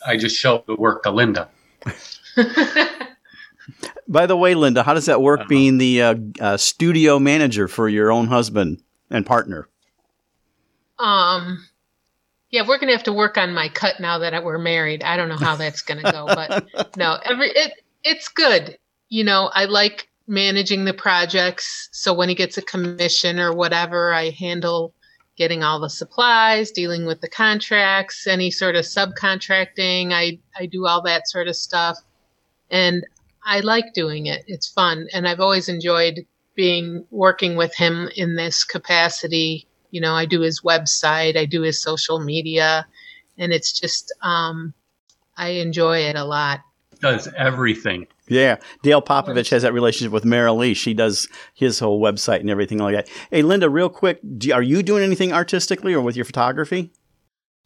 [0.07, 1.51] I just show the work to Linda.
[4.09, 5.49] By the way, Linda, how does that work Uh-huh.
[5.49, 9.69] being the uh, uh, studio manager for your own husband and partner?
[10.99, 11.65] Um,
[12.51, 15.03] yeah, we're gonna have to work on my cut now that we're married.
[15.05, 18.77] I don't know how that's gonna go, but no, every it it's good.
[19.09, 21.89] You know, I like managing the projects.
[21.93, 24.95] So when he gets a commission or whatever, I handle
[25.37, 30.13] getting all the supplies, dealing with the contracts, any sort of subcontracting.
[30.13, 31.99] I I do all that sort of stuff,
[32.69, 33.07] and
[33.45, 34.43] I like doing it.
[34.49, 40.15] It's fun, and I've always enjoyed being working with him in this capacity you know
[40.15, 42.87] i do his website i do his social media
[43.39, 44.73] and it's just um
[45.37, 46.61] i enjoy it a lot
[47.01, 48.07] Does everything.
[48.29, 50.75] Yeah, Dale Popovich has that relationship with Merrill Lee.
[50.75, 53.09] She does his whole website and everything like that.
[53.33, 56.93] Hey, Linda, real quick, do, are you doing anything artistically or with your photography?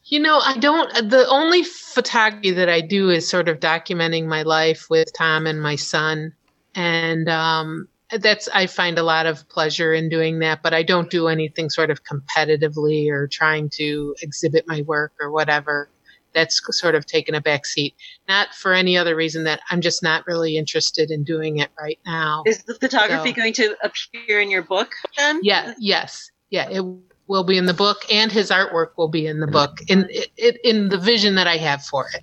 [0.05, 4.43] you know i don't the only photography that i do is sort of documenting my
[4.43, 6.33] life with tom and my son
[6.75, 11.11] and um that's i find a lot of pleasure in doing that but i don't
[11.11, 15.89] do anything sort of competitively or trying to exhibit my work or whatever.
[16.33, 17.95] That's sort of taken a back seat.
[18.27, 22.01] Not for any other reason that i'm just not really interested in doing it right
[22.05, 22.43] now.
[22.47, 25.41] Is the photography So- going to appear in your book then?
[25.43, 26.31] yeah yes.
[26.51, 26.85] Yeah it
[27.27, 30.59] will be in the book and his artwork will be in the book in it
[30.65, 32.23] in the vision that i have for it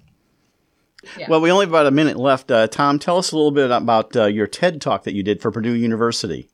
[1.17, 1.27] Yeah.
[1.29, 2.51] Well, we only have about a minute left.
[2.51, 5.41] Uh, Tom, tell us a little bit about uh, your TED talk that you did
[5.41, 6.47] for Purdue University.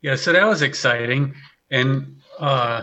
[0.00, 1.34] Yeah, so that was exciting
[1.70, 2.82] and uh,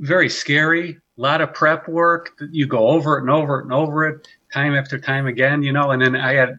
[0.00, 0.98] very scary.
[1.18, 2.30] A lot of prep work.
[2.50, 5.72] You go over it and over it and over it, time after time again, you
[5.72, 5.90] know.
[5.90, 6.58] And then I had,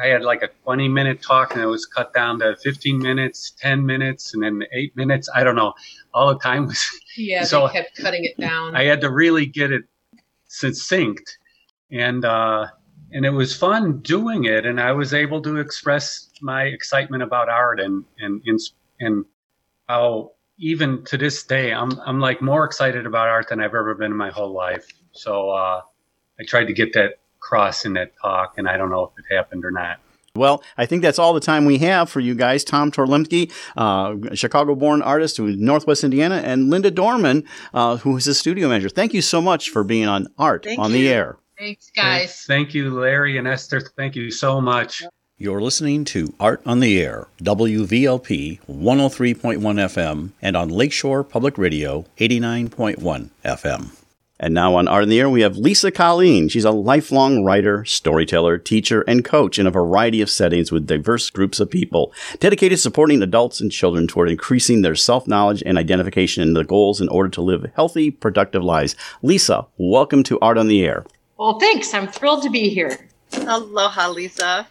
[0.00, 3.52] I had like a 20 minute talk, and it was cut down to 15 minutes,
[3.58, 5.28] 10 minutes, and then eight minutes.
[5.34, 5.74] I don't know.
[6.14, 6.88] All the time was.
[7.16, 9.82] yeah So- they kept cutting it down I had to really get it
[10.46, 11.38] succinct,
[11.90, 12.66] and uh,
[13.12, 17.48] and it was fun doing it, and I was able to express my excitement about
[17.48, 18.60] art and and and,
[19.00, 19.24] and
[19.88, 23.94] how even to this day I'm I'm like more excited about art than I've ever
[23.94, 24.86] been in my whole life.
[25.12, 25.80] So uh,
[26.38, 29.34] I tried to get that cross in that talk, and I don't know if it
[29.34, 29.98] happened or not.
[30.34, 32.62] Well, I think that's all the time we have for you guys.
[32.62, 38.26] Tom Torluemke, uh, Chicago-born artist who is Northwest Indiana, and Linda Dorman, uh, who is
[38.26, 38.90] a studio manager.
[38.90, 41.08] Thank you so much for being on Art Thank on the.
[41.08, 41.38] Air.
[41.58, 43.80] Thanks guys Thank you, Larry and Esther.
[43.80, 45.02] Thank you so much.
[45.38, 52.06] You're listening to Art on the Air, WVLP 103.1 FM, and on Lakeshore Public Radio
[52.16, 53.90] 89.1 FM.
[54.38, 56.48] And now on Art in the Air, we have Lisa Colleen.
[56.48, 61.28] She's a lifelong writer, storyteller, teacher, and coach in a variety of settings with diverse
[61.30, 65.78] groups of people, dedicated to supporting adults and children toward increasing their self knowledge and
[65.78, 68.94] identification in their goals in order to live healthy, productive lives.
[69.22, 71.04] Lisa, welcome to Art on the Air.
[71.38, 71.92] Well, thanks.
[71.92, 73.08] I'm thrilled to be here.
[73.32, 74.66] Aloha, Lisa.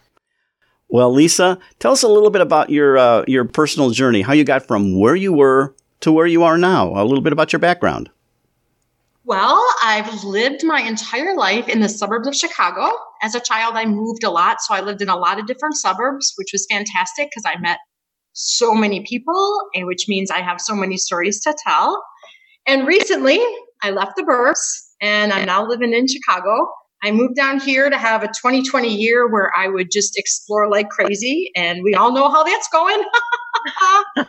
[0.88, 4.44] Well, Lisa, tell us a little bit about your uh, your personal journey, how you
[4.44, 6.90] got from where you were to where you are now.
[7.00, 8.10] A little bit about your background.
[9.24, 12.92] Well, I've lived my entire life in the suburbs of Chicago.
[13.24, 14.62] As a child, I moved a lot.
[14.62, 17.80] So I lived in a lot of different suburbs, which was fantastic because I met
[18.34, 22.04] so many people, and which means I have so many stories to tell.
[22.68, 23.40] And recently,
[23.82, 26.70] I left the burbs and I'm now living in Chicago.
[27.04, 30.90] I moved down here to have a 2020 year where I would just explore like
[30.90, 33.04] crazy, and we all know how that's going.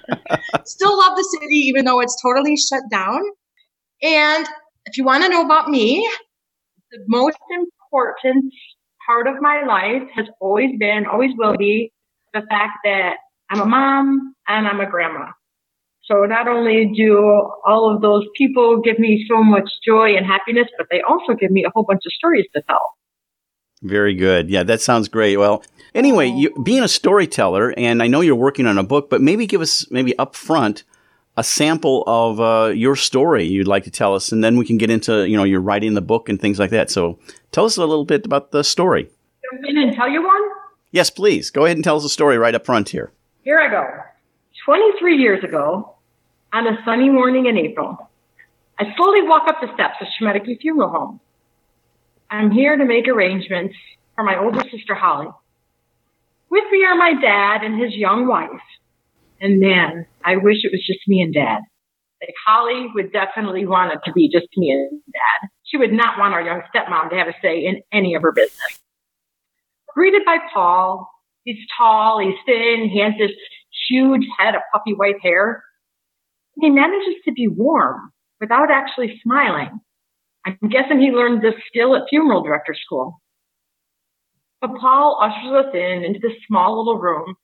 [0.64, 3.20] Still love the city, even though it's totally shut down.
[4.02, 4.46] And
[4.87, 6.09] if you want to know about me,
[6.90, 8.52] the most important
[9.07, 11.92] part of my life has always been, always will be,
[12.35, 13.16] the fact that
[13.50, 15.26] I'm a mom and I'm a grandma.
[16.07, 17.19] So not only do
[17.66, 21.51] all of those people give me so much joy and happiness, but they also give
[21.51, 22.95] me a whole bunch of stories to tell.
[23.83, 24.49] Very good.
[24.49, 25.37] Yeah, that sounds great.
[25.37, 29.21] Well, anyway, you, being a storyteller, and I know you're working on a book, but
[29.21, 30.85] maybe give us maybe up front
[31.37, 34.79] a sample of uh, your story you'd like to tell us, and then we can
[34.79, 36.90] get into you know you're writing the book and things like that.
[36.90, 37.19] So
[37.52, 39.11] tell us a little bit about the story.
[39.50, 40.42] Jump in and tell you one?
[40.92, 43.13] Yes, please go ahead and tell us a story right up front here.
[43.42, 43.87] Here I go.
[44.65, 45.96] 23 years ago,
[46.53, 48.11] on a sunny morning in April,
[48.79, 51.21] I slowly walk up the steps of Schmedeke Funeral Home.
[52.31, 53.75] I'm here to make arrangements
[54.15, 55.29] for my older sister Holly.
[56.51, 58.61] With me are my dad and his young wife.
[59.40, 61.61] And man, I wish it was just me and dad.
[62.21, 65.49] Like Holly would definitely want it to be just me and dad.
[65.65, 68.33] She would not want our young stepmom to have a say in any of her
[68.33, 68.81] business.
[69.94, 71.11] Greeted by Paul.
[71.44, 73.31] He's tall, he's thin, he has this
[73.88, 75.63] huge head of puppy white hair.
[76.59, 79.81] He manages to be warm, without actually smiling.
[80.44, 83.21] I'm guessing he learned this skill at funeral director school.
[84.61, 87.35] But Paul ushers us in into this small little room.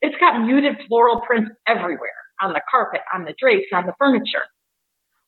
[0.00, 2.10] It's got muted floral prints everywhere
[2.42, 4.42] on the carpet, on the drapes, on the furniture.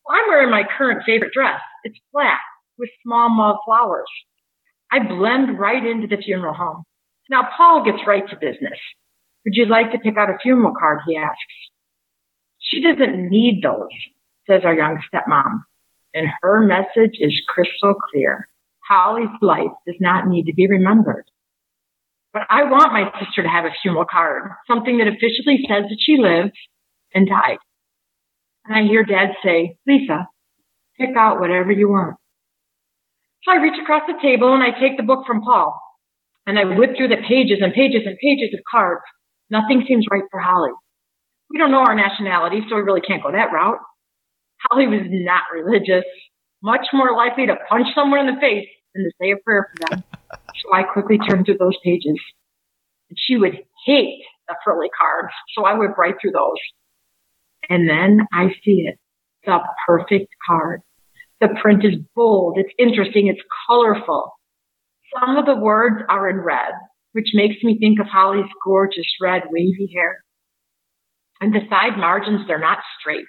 [0.05, 1.61] Well, I'm wearing my current favorite dress.
[1.85, 2.41] It's black
[2.79, 4.09] with small mauve flowers.
[4.91, 6.85] I blend right into the funeral home.
[7.31, 8.79] Now, Paul gets right to business.
[9.45, 11.01] Would you like to pick out a funeral card?
[11.07, 11.37] He asks.
[12.69, 13.89] She doesn't need those,
[14.47, 15.65] says our young stepmom.
[16.15, 18.49] And her message is crystal clear.
[18.89, 21.25] Holly's life does not need to be remembered.
[22.33, 25.99] But I want my sister to have a funeral card, something that officially says that
[25.99, 26.57] she lived
[27.15, 27.59] and died.
[28.67, 30.29] And I hear dad say, Lisa,
[30.99, 32.17] pick out whatever you want.
[33.45, 35.81] So I reach across the table and I take the book from Paul
[36.47, 39.03] and I whip through the pages and pages and pages of cards.
[39.51, 40.73] Nothing seems right for Holly.
[41.51, 43.79] We don't know our nationality, so we really can't go that route.
[44.69, 46.05] Holly was not religious,
[46.63, 49.89] much more likely to punch someone in the face than to say a prayer for
[49.89, 50.05] them.
[50.33, 52.19] so I quickly turned through those pages.
[53.09, 53.55] And she would
[53.87, 56.59] hate the frilly cards, so I would write through those.
[57.69, 58.99] And then I see it.
[59.45, 60.83] The perfect card.
[61.41, 64.33] The print is bold, it's interesting, it's colorful.
[65.15, 66.73] Some of the words are in red,
[67.13, 70.25] which makes me think of Holly's gorgeous red wavy hair.
[71.41, 73.27] And the side margins, they're not straight.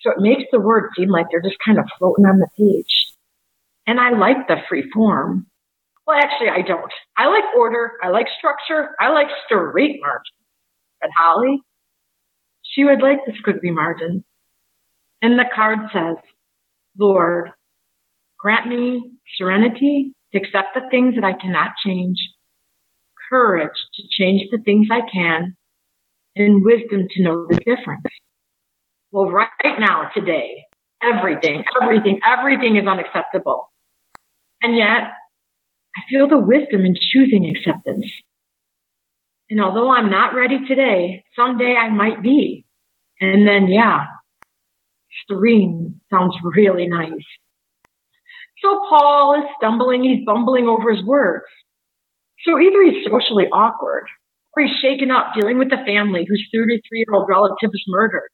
[0.00, 3.06] So it makes the words seem like they're just kind of floating on the page.
[3.86, 5.46] And I like the free form.
[6.06, 6.92] Well, actually, I don't.
[7.16, 7.92] I like order.
[8.02, 8.90] I like structure.
[8.98, 10.36] I like straight margins.
[11.00, 11.62] But Holly,
[12.62, 14.22] she would like the squiggly margins.
[15.22, 16.16] And the card says,
[16.98, 17.50] Lord,
[18.38, 22.16] grant me serenity to accept the things that I cannot change,
[23.28, 25.56] courage to change the things I can,
[26.40, 28.04] and wisdom to know the difference.
[29.12, 30.64] Well, right now, today,
[31.02, 33.70] everything, everything, everything is unacceptable.
[34.62, 35.12] And yet,
[35.96, 38.06] I feel the wisdom in choosing acceptance.
[39.50, 42.64] And although I'm not ready today, someday I might be.
[43.20, 44.06] And then, yeah,
[45.28, 47.26] serene sounds really nice.
[48.62, 51.44] So Paul is stumbling, he's bumbling over his words.
[52.44, 54.06] So either he's socially awkward
[54.56, 58.28] or shaken up dealing with the family whose 33 year old relative was murdered.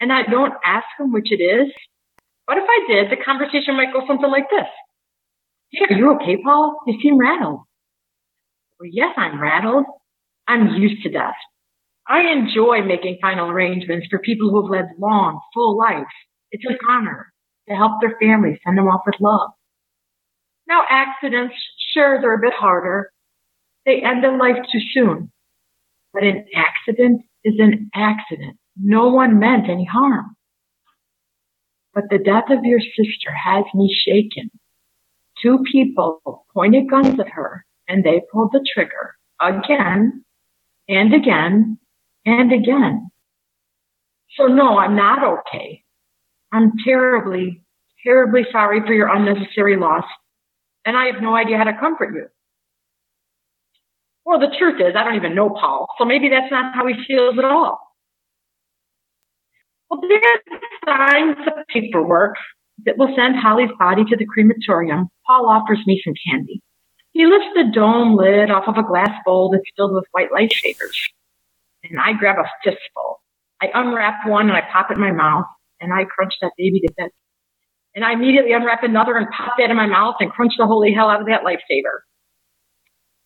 [0.00, 1.72] And I don't ask him which it is.
[2.46, 4.68] But if I did, the conversation might go something like this.
[5.70, 6.78] Hey, are you okay, Paul?
[6.86, 7.60] You seem rattled.
[8.78, 9.86] Well, yes, I'm rattled.
[10.46, 11.34] I'm used to death.
[12.06, 16.12] I enjoy making final arrangements for people who have led long, full lives.
[16.50, 17.32] It's an honor
[17.68, 19.50] to help their families send them off with love.
[20.68, 21.54] Now, accidents,
[21.94, 23.10] sure, they're a bit harder.
[23.86, 25.30] They end their life too soon.
[26.12, 28.56] But an accident is an accident.
[28.76, 30.36] No one meant any harm.
[31.92, 34.50] But the death of your sister has me shaken.
[35.42, 40.24] Two people pointed guns at her and they pulled the trigger again
[40.88, 41.78] and again
[42.24, 43.10] and again.
[44.36, 45.82] So no, I'm not okay.
[46.52, 47.62] I'm terribly,
[48.02, 50.04] terribly sorry for your unnecessary loss,
[50.84, 52.26] and I have no idea how to comfort you.
[54.34, 56.94] Well, the truth is, I don't even know Paul, so maybe that's not how he
[57.06, 57.78] feels at all.
[59.88, 62.34] Well, Dad signs the paperwork
[62.84, 65.06] that will send Holly's body to the crematorium.
[65.24, 66.60] Paul offers me some candy.
[67.12, 71.10] He lifts the dome lid off of a glass bowl that's filled with white lifesavers.
[71.84, 73.22] And I grab a fistful.
[73.62, 75.46] I unwrap one and I pop it in my mouth
[75.80, 77.14] and I crunch that baby to bits.
[77.94, 80.92] And I immediately unwrap another and pop that in my mouth and crunch the holy
[80.92, 82.02] hell out of that lifesaver.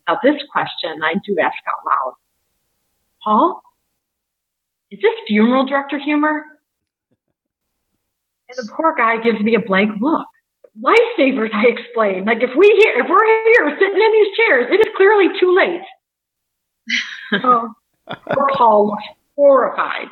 [0.09, 2.15] Now this question I do ask out loud.
[3.23, 3.63] Paul,
[4.91, 6.45] is this funeral director humor?
[8.49, 10.27] And the poor guy gives me a blank look.
[10.83, 12.25] Lifesavers, I explain.
[12.25, 15.55] Like if we here, if we're here sitting in these chairs, it is clearly too
[15.55, 15.83] late.
[17.45, 17.75] oh,
[18.55, 19.05] Paul looks
[19.37, 20.09] horrified.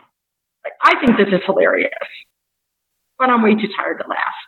[0.64, 1.90] Like, I think this is hilarious
[3.18, 4.38] but I'm way too tired to laugh.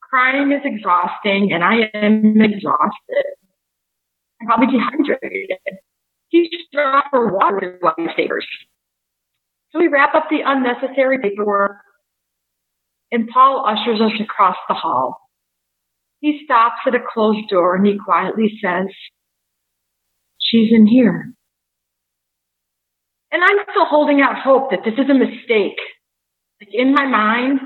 [0.00, 3.26] Crying is exhausting, and I am exhausted.
[4.44, 5.58] Probably dehydrated.
[6.28, 8.46] He should offer water lifesavers.
[9.70, 11.78] So we wrap up the unnecessary paperwork,
[13.10, 15.18] and Paul ushers us across the hall.
[16.20, 18.86] He stops at a closed door and he quietly says,
[20.40, 21.34] She's in here.
[23.30, 25.78] And I'm still holding out hope that this is a mistake.
[26.60, 27.60] Like in my mind,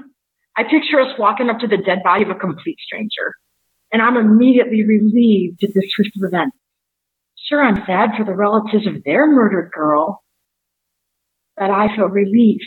[0.57, 3.35] I picture us walking up to the dead body of a complete stranger,
[3.93, 6.57] and I'm immediately relieved at this twist of events.
[7.49, 10.22] Sure, I'm sad for the relatives of their murdered girl,
[11.57, 12.61] but I feel relief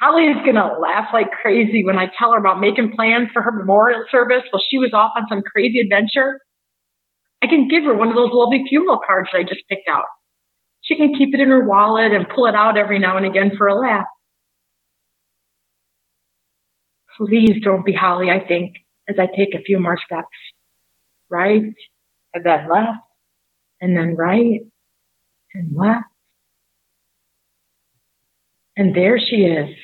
[0.00, 3.42] Holly is going to laugh like crazy when I tell her about making plans for
[3.42, 6.40] her memorial service while she was off on some crazy adventure.
[7.42, 10.06] I can give her one of those lovely funeral cards that I just picked out.
[10.82, 13.52] She can keep it in her wallet and pull it out every now and again
[13.58, 14.06] for a laugh.
[17.18, 20.28] Please don't be Holly, I think, as I take a few more steps.
[21.28, 21.62] Right,
[22.32, 23.00] and then left,
[23.80, 24.60] and then right,
[25.54, 26.04] and left.
[28.76, 29.76] And there she is,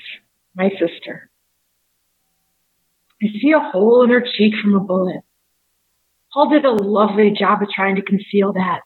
[0.54, 1.30] my sister.
[3.22, 5.22] I see a hole in her cheek from a bullet.
[6.32, 8.80] Paul did a lovely job of trying to conceal that.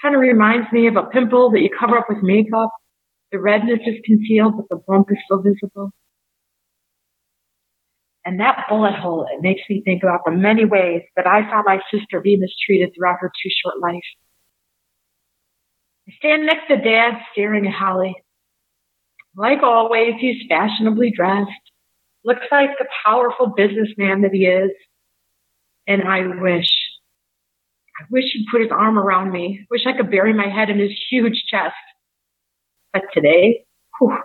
[0.00, 2.70] Kind of reminds me of a pimple that you cover up with makeup.
[3.30, 5.92] The redness is concealed, but the bump is still visible.
[8.24, 11.62] And that bullet hole, it makes me think about the many ways that I saw
[11.64, 14.02] my sister be mistreated throughout her too short life.
[16.08, 18.14] I stand next to Dad staring at Holly.
[19.36, 21.50] Like always, he's fashionably dressed,
[22.24, 24.72] looks like the powerful businessman that he is.
[25.86, 26.68] And I wish,
[27.98, 29.66] I wish he'd put his arm around me.
[29.70, 31.74] Wish I could bury my head in his huge chest.
[32.92, 33.64] But today,
[33.98, 34.18] whew,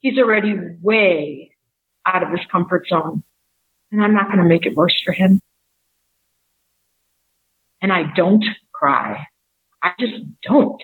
[0.00, 1.49] he's already way
[2.12, 3.22] out of his comfort zone.
[3.92, 5.40] And I'm not going to make it worse for him.
[7.82, 9.26] And I don't cry.
[9.82, 10.80] I just don't.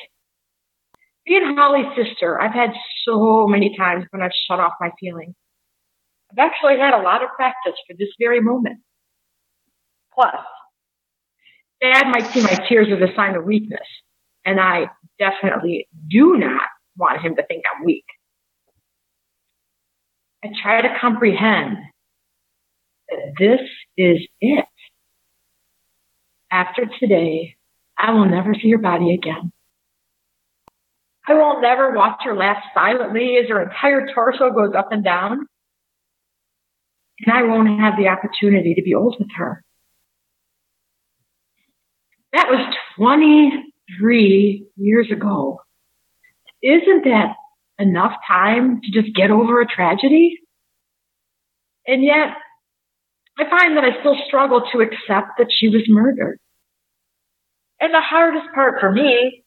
[1.26, 2.70] Being Holly's sister, I've had
[3.04, 5.34] so many times when I've shut off my feelings.
[6.30, 8.80] I've actually had a lot of practice for this very moment.
[10.14, 10.34] Plus,
[11.80, 13.86] Dad might see my tears as a sign of weakness,
[14.44, 14.86] and I
[15.18, 16.62] definitely do not
[16.96, 18.04] want him to think I'm weak.
[20.44, 21.78] I try to comprehend
[23.08, 23.60] that this
[23.96, 24.66] is it.
[26.50, 27.56] After today,
[27.98, 29.52] I will never see your body again.
[31.28, 35.46] I will never watch her laugh silently as her entire torso goes up and down.
[37.24, 39.64] And I won't have the opportunity to be old with her.
[42.32, 45.60] That was 23 years ago.
[46.62, 47.34] Isn't that
[47.78, 50.38] enough time to just get over a tragedy?
[51.86, 52.28] And yet,
[53.38, 56.38] I find that I still struggle to accept that she was murdered.
[57.80, 59.44] And the hardest part for me,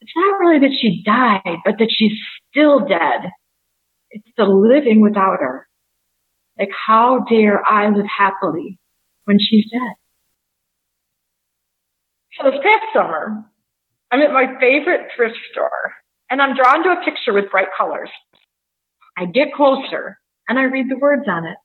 [0.00, 2.18] it's not really that she died, but that she's
[2.50, 3.30] still dead.
[4.10, 5.68] It's the living without her.
[6.58, 8.78] Like, how dare I live happily
[9.24, 9.94] when she's dead?
[12.38, 13.44] So this past summer,
[14.10, 15.94] I'm at my favorite thrift store
[16.32, 18.08] and I'm drawn to a picture with bright colors.
[19.18, 20.18] I get closer
[20.48, 21.58] and I read the words on it.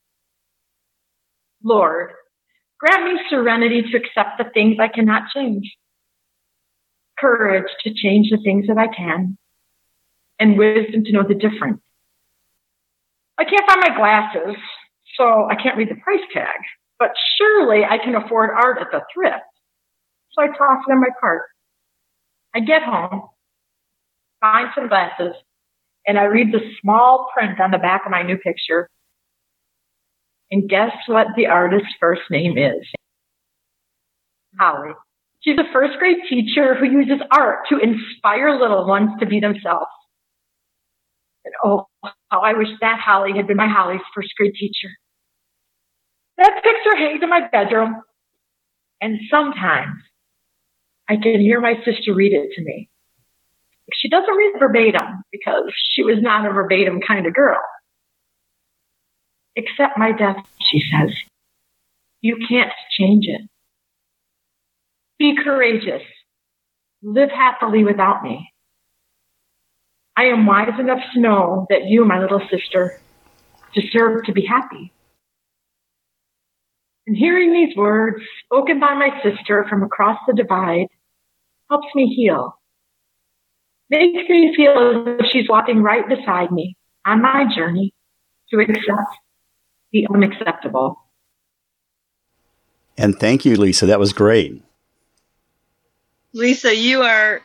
[1.63, 2.11] Lord,
[2.77, 5.73] grant me serenity to accept the things I cannot change,
[7.17, 9.37] courage to change the things that I can,
[10.37, 11.81] and wisdom to know the difference.
[13.37, 14.57] I can't find my glasses,
[15.15, 16.59] so I can't read the price tag,
[16.99, 19.45] but surely I can afford art at the thrift.
[20.33, 21.43] So I toss it in my cart.
[22.53, 23.29] I get home,
[24.39, 25.33] find some glasses,
[26.05, 28.89] and I read the small print on the back of my new picture.
[30.49, 32.87] And guess what the artist's first name is?
[34.59, 34.93] Holly.
[35.41, 39.91] She's a first grade teacher who uses art to inspire little ones to be themselves.
[41.45, 41.85] And oh,
[42.29, 44.89] how I wish that Holly had been my Holly's first grade teacher.
[46.37, 48.01] That picture hangs in my bedroom.
[48.99, 50.01] And sometimes
[51.07, 52.89] I can hear my sister read it to me.
[53.93, 57.59] She doesn't read verbatim because she was not a verbatim kind of girl.
[59.57, 60.37] Accept my death,
[60.69, 61.15] she says.
[62.21, 63.41] You can't change it.
[65.17, 66.03] Be courageous.
[67.01, 68.51] Live happily without me.
[70.17, 72.99] I am wise enough to know that you, my little sister,
[73.73, 74.91] deserve to be happy.
[77.05, 80.87] And hearing these words spoken by my sister from across the divide
[81.69, 82.56] helps me heal.
[83.89, 86.75] Makes me feel as if she's walking right beside me
[87.05, 87.93] on my journey
[88.49, 89.15] to accept
[89.91, 90.99] the unacceptable.
[92.97, 93.85] And thank you, Lisa.
[93.85, 94.61] That was great.
[96.33, 97.41] Lisa, you are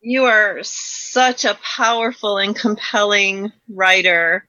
[0.00, 4.48] you are such a powerful and compelling writer.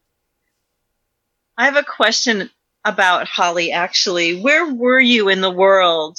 [1.57, 2.49] I have a question
[2.83, 4.41] about Holly actually.
[4.41, 6.17] Where were you in the world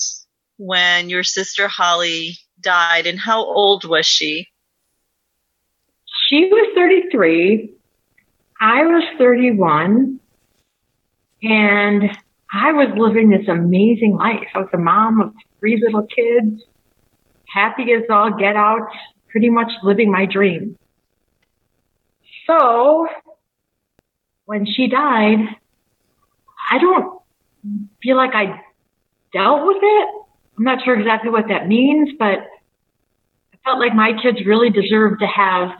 [0.56, 4.48] when your sister Holly died and how old was she?
[6.28, 7.72] She was 33.
[8.60, 10.20] I was 31.
[11.42, 12.02] And
[12.52, 14.48] I was living this amazing life.
[14.54, 16.62] I was a mom of three little kids,
[17.46, 18.88] happy as all get out,
[19.28, 20.78] pretty much living my dream.
[22.46, 23.08] So
[24.46, 25.38] when she died,
[26.70, 27.20] I don't
[28.02, 28.60] feel like I
[29.32, 30.08] dealt with it.
[30.56, 35.20] I'm not sure exactly what that means, but I felt like my kids really deserved
[35.20, 35.70] to have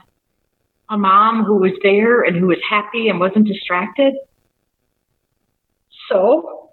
[0.91, 4.15] a mom who was there and who was happy and wasn't distracted.
[6.11, 6.71] So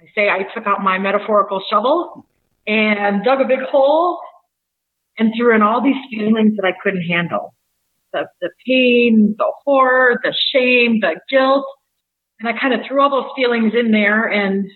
[0.00, 2.26] I say I took out my metaphorical shovel
[2.66, 4.18] and dug a big hole
[5.18, 7.54] and threw in all these feelings that I couldn't handle.
[8.12, 11.64] The, the pain, the horror, the shame, the guilt.
[12.40, 14.68] And I kind of threw all those feelings in there and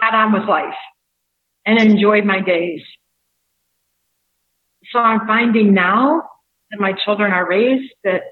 [0.00, 0.74] got on with life
[1.64, 2.80] and enjoyed my days.
[4.90, 6.22] So I'm finding now
[6.70, 8.22] that my children are raised that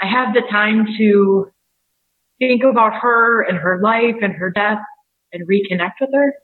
[0.00, 1.50] I have the time to
[2.38, 4.78] think about her and her life and her death
[5.32, 6.34] and reconnect with her.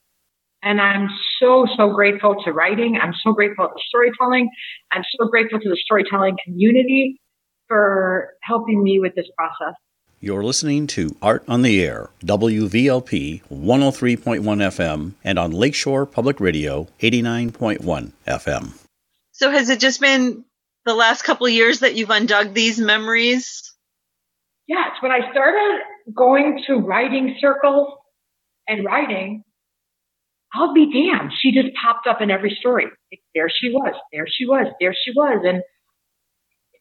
[0.63, 1.09] And I'm
[1.41, 2.99] so, so grateful to writing.
[3.03, 4.49] I'm so grateful to storytelling.
[4.93, 7.21] I'm so grateful to the storytelling community
[7.67, 9.75] for helping me with this process.
[10.21, 16.87] You're listening to Art on the Air, WVLP 103.1 FM, and on Lakeshore Public Radio
[17.01, 18.79] 89.1 FM.
[19.33, 20.45] So, has it just been
[20.85, 23.73] the last couple years that you've undug these memories?
[24.67, 25.81] Yes, when I started
[26.15, 27.89] going to writing circles
[28.69, 29.45] and writing,
[30.55, 31.33] I'll be damned.
[31.41, 32.87] She just popped up in every story.
[33.35, 33.95] There she was.
[34.13, 34.67] There she was.
[34.81, 35.43] There she was.
[35.45, 35.63] And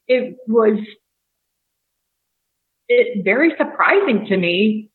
[0.08, 0.78] it was
[2.88, 4.90] it very surprising to me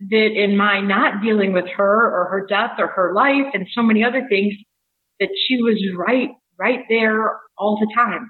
[0.00, 3.82] that in my not dealing with her or her death or her life and so
[3.82, 4.54] many other things,
[5.18, 6.28] that she was right,
[6.58, 8.28] right there all the time.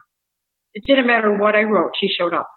[0.75, 2.49] It didn't matter what I wrote, she showed up.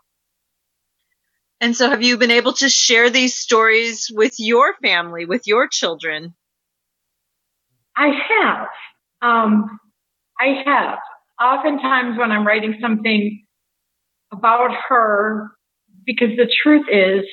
[1.59, 5.67] And so, have you been able to share these stories with your family, with your
[5.67, 6.34] children?
[7.95, 8.67] I have.
[9.22, 9.80] Um,
[10.39, 10.97] I have.
[11.39, 13.43] Oftentimes, when I'm writing something
[14.32, 15.51] about her,
[16.05, 17.26] because the truth is,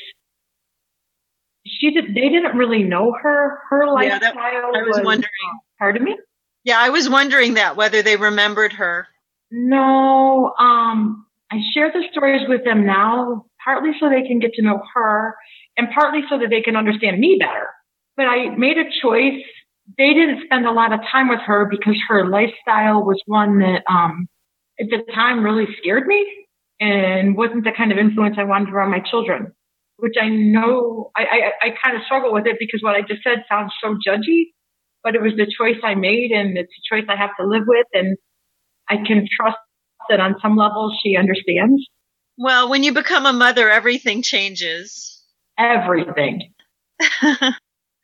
[1.66, 2.14] she did.
[2.14, 3.60] They didn't really know her.
[3.70, 4.10] Her lifestyle.
[4.10, 5.30] Yeah, that, I was, was wondering.
[5.78, 6.16] Pardon me.
[6.64, 9.08] Yeah, I was wondering that whether they remembered her.
[9.50, 14.62] No, um, I share the stories with them now, partly so they can get to
[14.62, 15.36] know her,
[15.76, 17.68] and partly so that they can understand me better.
[18.16, 19.42] But I made a choice
[19.96, 23.82] they didn't spend a lot of time with her because her lifestyle was one that
[23.88, 24.28] um,
[24.78, 26.26] at the time really scared me
[26.80, 29.52] and wasn't the kind of influence I wanted around my children.
[29.96, 33.22] Which I know I, I, I kind of struggle with it because what I just
[33.24, 34.52] said sounds so judgy,
[35.02, 37.64] but it was the choice I made and it's a choice I have to live
[37.66, 38.16] with and
[38.88, 39.58] I can trust
[40.08, 41.82] that on some level she understands.
[42.36, 45.22] Well, when you become a mother, everything changes.
[45.58, 46.52] Everything.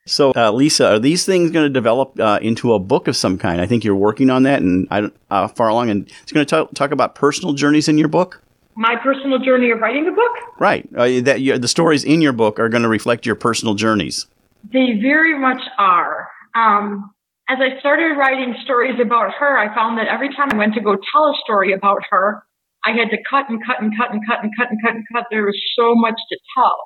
[0.07, 3.39] So, uh, Lisa, are these things going to develop uh, into a book of some
[3.39, 3.61] kind?
[3.61, 5.89] I think you're working on that, and I uh, far along.
[5.89, 8.43] And it's going to talk about personal journeys in your book.
[8.77, 10.37] My personal journey of writing a book.
[10.59, 10.87] Right.
[10.95, 14.27] Uh, that you, the stories in your book are going to reflect your personal journeys.
[14.71, 16.29] They very much are.
[16.55, 17.11] Um,
[17.49, 20.81] as I started writing stories about her, I found that every time I went to
[20.81, 22.43] go tell a story about her,
[22.85, 25.05] I had to cut and cut and cut and cut and cut and cut and
[25.13, 25.27] cut.
[25.31, 26.79] There was so much to tell.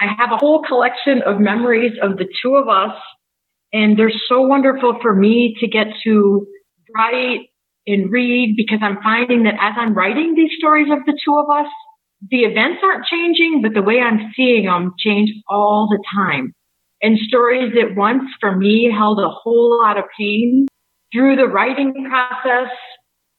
[0.00, 2.96] I have a whole collection of memories of the two of us,
[3.72, 6.46] and they're so wonderful for me to get to
[6.96, 7.50] write
[7.86, 11.46] and read because I'm finding that as I'm writing these stories of the two of
[11.50, 11.70] us,
[12.30, 16.54] the events aren't changing, but the way I'm seeing them change all the time.
[17.02, 20.66] And stories that once for me held a whole lot of pain
[21.12, 22.70] through the writing process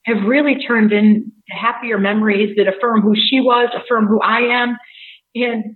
[0.05, 4.77] have really turned into happier memories that affirm who she was, affirm who I am.
[5.35, 5.75] And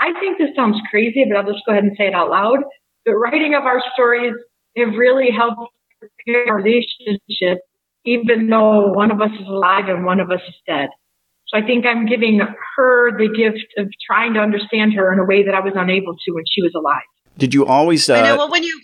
[0.00, 2.58] I think this sounds crazy, but I'll just go ahead and say it out loud.
[3.04, 4.34] The writing of our stories
[4.76, 5.72] have really helped
[6.48, 7.58] our relationship,
[8.04, 10.88] even though one of us is alive and one of us is dead.
[11.48, 12.40] So I think I'm giving
[12.76, 16.14] her the gift of trying to understand her in a way that I was unable
[16.14, 17.02] to when she was alive.
[17.38, 18.08] Did you always?
[18.08, 18.14] Uh...
[18.14, 18.36] I know.
[18.36, 18.80] Well, when you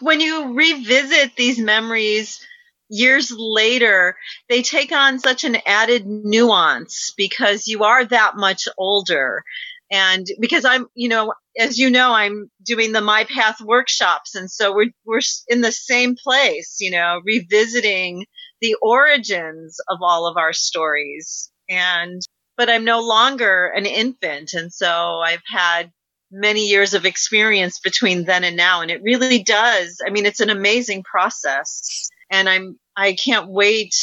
[0.00, 2.44] when you revisit these memories
[2.88, 4.16] years later,
[4.48, 9.44] they take on such an added nuance because you are that much older
[9.90, 14.50] and because I'm, you know, as you know, I'm doing the My Path workshops, and
[14.50, 18.26] so we're we're in the same place, you know, revisiting
[18.60, 21.50] the origins of all of our stories.
[21.68, 22.22] And
[22.56, 25.90] but I'm no longer an infant, and so I've had
[26.30, 30.00] many years of experience between then and now, and it really does.
[30.06, 33.94] I mean, it's an amazing process, and I'm I can't wait.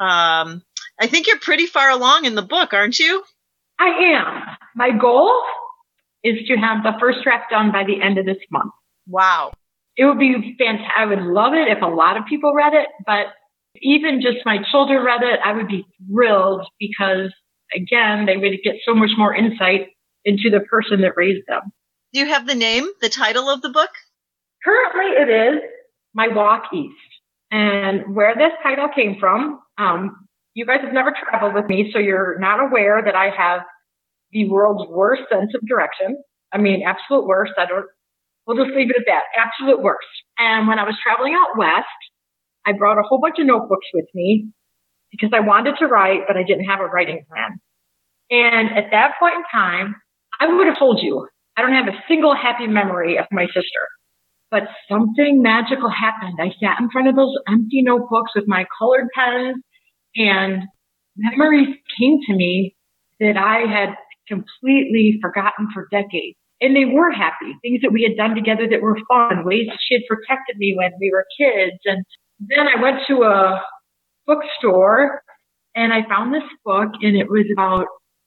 [0.00, 0.62] Um,
[1.00, 3.22] I think you're pretty far along in the book, aren't you?
[3.78, 4.56] I am.
[4.74, 5.42] My goal
[6.22, 8.72] is to have the first draft done by the end of this month.
[9.06, 9.52] Wow.
[9.96, 10.90] It would be fantastic.
[10.96, 13.26] I would love it if a lot of people read it, but
[13.76, 17.32] even just my children read it, I would be thrilled because
[17.74, 19.88] again, they would get so much more insight
[20.24, 21.72] into the person that raised them.
[22.12, 23.90] Do you have the name, the title of the book?
[24.64, 25.60] Currently, it is
[26.14, 26.94] My Walk East.
[27.50, 31.98] And where this title came from, um, you guys have never traveled with me, so
[31.98, 33.62] you're not aware that I have
[34.30, 36.16] the world's worst sense of direction.
[36.52, 37.52] I mean, absolute worst.
[37.58, 37.86] I don't,
[38.46, 39.24] we'll just leave it at that.
[39.36, 40.06] Absolute worst.
[40.38, 41.86] And when I was traveling out west,
[42.66, 44.48] I brought a whole bunch of notebooks with me
[45.10, 47.60] because I wanted to write, but I didn't have a writing plan.
[48.30, 49.96] And at that point in time,
[50.40, 53.84] I would have told you, I don't have a single happy memory of my sister.
[54.50, 56.38] But something magical happened.
[56.40, 59.56] I sat in front of those empty notebooks with my colored pens
[60.16, 60.62] and
[61.16, 62.76] memories came to me
[63.20, 63.96] that I had
[64.28, 66.36] completely forgotten for decades.
[66.60, 67.52] And they were happy.
[67.62, 70.92] Things that we had done together that were fun, ways she had protected me when
[71.00, 71.78] we were kids.
[71.84, 72.04] And
[72.38, 73.62] then I went to a
[74.26, 75.22] bookstore
[75.74, 77.86] and I found this book and it was about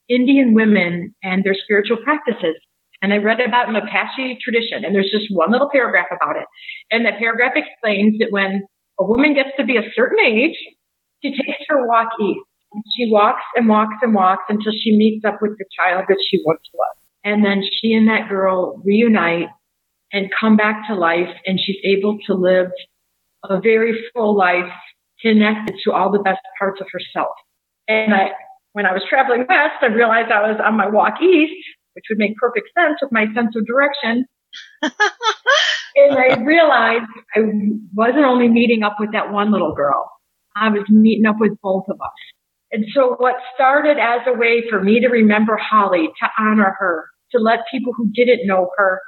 [0.10, 2.56] Indian women and their spiritual practices.
[3.02, 6.46] And I read about an Apache tradition and there's just one little paragraph about it.
[6.92, 8.64] And that paragraph explains that when
[9.00, 10.58] a woman gets to be a certain age,
[11.22, 12.40] she takes her walk east.
[12.96, 16.42] She walks and walks and walks until she meets up with the child that she
[16.46, 16.98] once was.
[17.24, 19.50] And then she and that girl reunite
[20.12, 22.68] and come back to life and she's able to live
[23.44, 24.72] a very full life
[25.22, 27.34] connected to all the best parts of herself.
[27.88, 28.30] And I,
[28.78, 32.20] when I was traveling west, I realized I was on my walk east, which would
[32.20, 34.30] make perfect sense with my sense of direction.
[34.86, 37.42] and I realized I
[37.98, 40.12] wasn't only meeting up with that one little girl.
[40.56, 42.22] I was meeting up with both of us.
[42.72, 47.10] And so what started as a way for me to remember Holly, to honor her,
[47.32, 49.02] to let people who didn't know her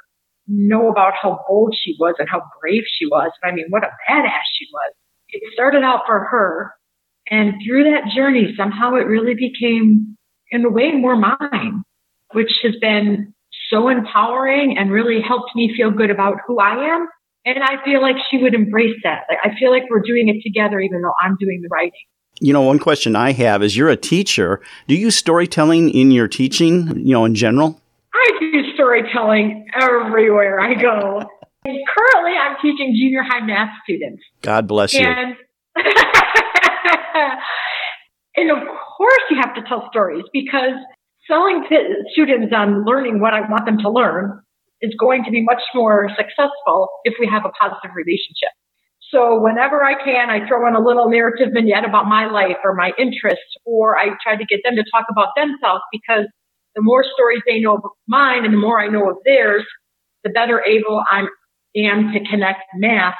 [0.48, 3.30] know about how bold she was and how brave she was.
[3.44, 4.94] I mean, what a badass she was.
[5.28, 6.74] It started out for her.
[7.30, 10.16] And through that journey, somehow it really became,
[10.50, 11.82] in a way, more mine,
[12.32, 13.32] which has been
[13.70, 17.08] so empowering and really helped me feel good about who I am
[17.44, 19.22] and I feel like she would embrace that.
[19.28, 21.92] Like, I feel like we're doing it together, even though I'm doing the writing.
[22.40, 24.60] You know, one question I have is you're a teacher.
[24.88, 27.80] Do you use storytelling in your teaching, you know, in general?
[28.14, 31.22] I do storytelling everywhere I go.
[31.64, 34.22] And currently, I'm teaching junior high math students.
[34.42, 35.00] God bless you.
[35.00, 35.36] And,
[38.40, 38.66] and of
[38.96, 40.74] course, you have to tell stories because
[41.28, 41.64] selling
[42.12, 44.42] students on learning what I want them to learn
[44.80, 48.48] is going to be much more successful if we have a positive relationship.
[49.12, 52.74] So whenever I can, I throw in a little narrative vignette about my life or
[52.74, 56.26] my interests, or I try to get them to talk about themselves because
[56.76, 59.64] the more stories they know of mine and the more I know of theirs,
[60.22, 61.26] the better able I
[61.76, 63.16] am to connect math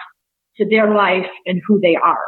[0.58, 2.26] to their life and who they are.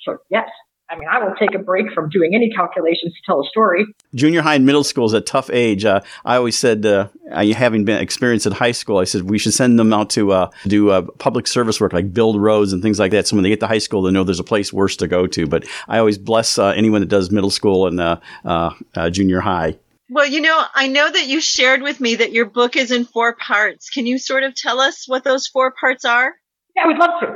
[0.00, 0.48] So yes,
[0.90, 3.86] I mean, I will take a break from doing any calculations to tell a story.
[4.12, 5.84] Junior high and middle school is a tough age.
[5.84, 9.54] Uh, I always said, uh, having been experienced at high school, I said we should
[9.54, 12.98] send them out to uh, do uh, public service work, like build roads and things
[12.98, 13.28] like that.
[13.28, 15.28] So when they get to high school, they know there's a place worse to go
[15.28, 15.46] to.
[15.46, 18.00] But I always bless uh, anyone that does middle school and
[18.44, 19.78] uh, junior high.
[20.12, 23.04] Well, you know, I know that you shared with me that your book is in
[23.04, 23.90] four parts.
[23.90, 26.34] Can you sort of tell us what those four parts are?
[26.74, 27.26] Yeah, I would love to.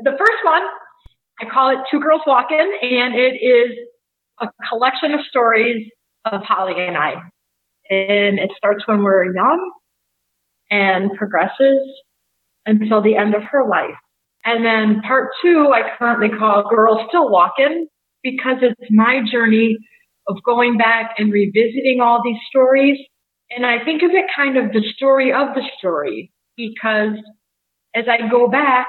[0.00, 0.62] The first one
[1.42, 3.76] I call it Two Girls Walking, and it is
[4.40, 5.90] a collection of stories
[6.24, 7.14] of Holly and I.
[7.90, 9.72] And it starts when we're young
[10.70, 11.80] and progresses
[12.64, 13.96] until the end of her life.
[14.44, 17.88] And then part two, I currently call Girls Still Walking
[18.22, 19.76] because it's my journey
[20.28, 22.98] of going back and revisiting all these stories.
[23.50, 27.18] And I think of it kind of the story of the story because
[27.94, 28.86] as I go back,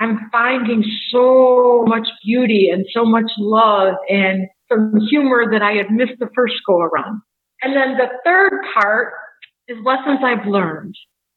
[0.00, 5.90] I'm finding so much beauty and so much love and some humor that I had
[5.90, 7.22] missed the first go around.
[7.62, 9.14] And then the third part
[9.68, 10.94] is lessons I've learned.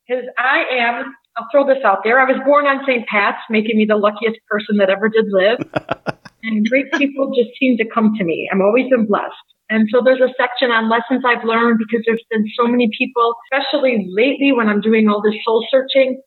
[0.08, 2.20] Because I am, I'll throw this out there.
[2.20, 3.08] I was born on St.
[3.08, 5.60] Pat's, making me the luckiest person that ever did live.
[6.44, 8.50] and great people just seem to come to me.
[8.52, 9.36] I'm always been blessed.
[9.70, 13.36] And so there's a section on lessons I've learned because there's been so many people,
[13.54, 16.20] especially lately when I'm doing all this soul searching,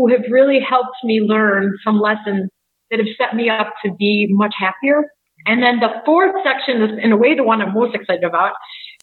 [0.00, 2.48] who have really helped me learn some lessons
[2.90, 5.04] that have set me up to be much happier.
[5.46, 8.52] And then the fourth section is, in a way, the one I'm most excited about.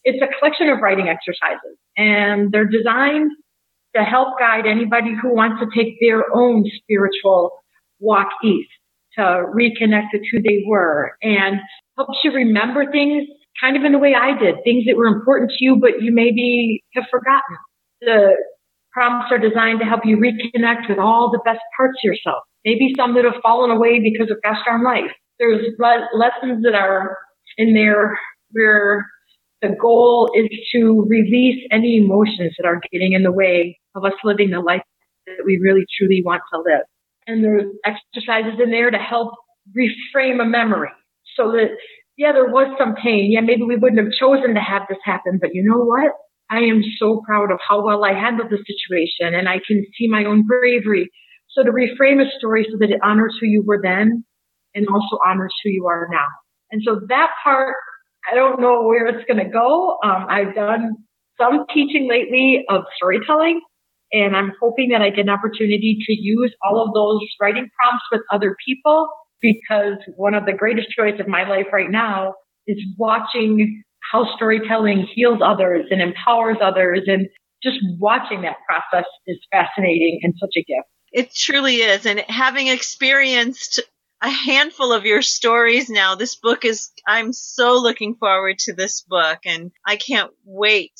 [0.04, 3.32] It's a collection of writing exercises, and they're designed
[3.96, 7.52] to help guide anybody who wants to take their own spiritual
[8.00, 8.70] walk east
[9.14, 11.60] to reconnect with who they were and
[11.98, 13.28] helps you remember things
[13.60, 16.14] kind of in the way I did, things that were important to you, but you
[16.14, 17.58] maybe have forgotten.
[18.02, 18.36] The
[18.98, 22.44] prompts are designed to help you reconnect with all the best parts of yourself.
[22.66, 25.12] Maybe some that have fallen away because of gosh darn life.
[25.40, 27.18] There's le- lessons that are
[27.58, 28.18] in there
[28.52, 29.06] where
[29.62, 34.14] The goal is to release any emotions that are getting in the way of us
[34.24, 34.84] living the life
[35.26, 36.86] that we really truly want to live.
[37.26, 39.34] And there's exercises in there to help
[39.76, 40.90] reframe a memory
[41.36, 41.70] so that,
[42.18, 43.32] yeah, there was some pain.
[43.32, 46.14] Yeah, maybe we wouldn't have chosen to have this happen, but you know what?
[46.50, 50.08] I am so proud of how well I handled the situation and I can see
[50.08, 51.10] my own bravery.
[51.50, 54.24] So to reframe a story so that it honors who you were then
[54.74, 56.28] and also honors who you are now.
[56.72, 57.76] And so that part,
[58.32, 59.98] I don't know where it's going to go.
[60.04, 60.96] Um, I've done
[61.40, 63.62] some teaching lately of storytelling
[64.12, 68.06] and I'm hoping that I get an opportunity to use all of those writing prompts
[68.12, 69.08] with other people
[69.42, 72.34] because one of the greatest joys of my life right now
[72.68, 77.04] is watching how storytelling heals others and empowers others.
[77.08, 77.28] And
[77.64, 80.88] just watching that process is fascinating and such a gift.
[81.12, 82.06] It truly is.
[82.06, 83.82] And having experienced
[84.22, 89.02] a handful of your stories now, this book is, I'm so looking forward to this
[89.02, 90.94] book and I can't wait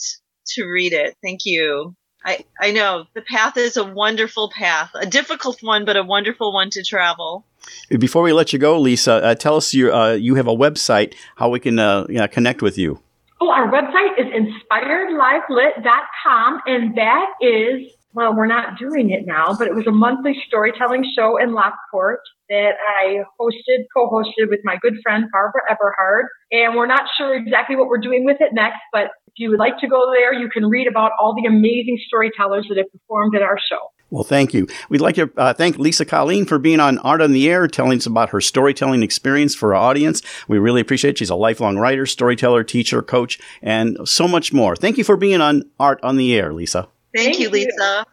[0.56, 1.16] to read it.
[1.22, 1.96] Thank you.
[2.28, 6.52] I, I know the path is a wonderful path, a difficult one, but a wonderful
[6.52, 7.46] one to travel.
[7.90, 11.14] Before we let you go, Lisa, uh, tell us your, uh, you have a website,
[11.38, 13.00] how we can uh, you know, connect with you.
[13.40, 19.68] Oh, our website is inspiredlivelit.com, and that is, well, we're not doing it now, but
[19.68, 24.96] it was a monthly storytelling show in Lockport that I hosted, co-hosted with my good
[25.04, 26.26] friend Barbara Eberhard.
[26.52, 29.60] And we're not sure exactly what we're doing with it next, but if you would
[29.60, 33.36] like to go there, you can read about all the amazing storytellers that have performed
[33.36, 33.78] at our show.
[34.10, 34.66] Well, thank you.
[34.90, 38.00] We'd like to uh, thank Lisa Colleen for being on Art on the Air, telling
[38.00, 40.24] us about her storytelling experience for our audience.
[40.48, 41.18] We really appreciate it.
[41.20, 44.76] She's a lifelong writer, storyteller, teacher, coach, and so much more.
[44.76, 46.88] Thank you for being on Art on the Air, Lisa.
[47.18, 48.06] Thank, thank you, Lisa.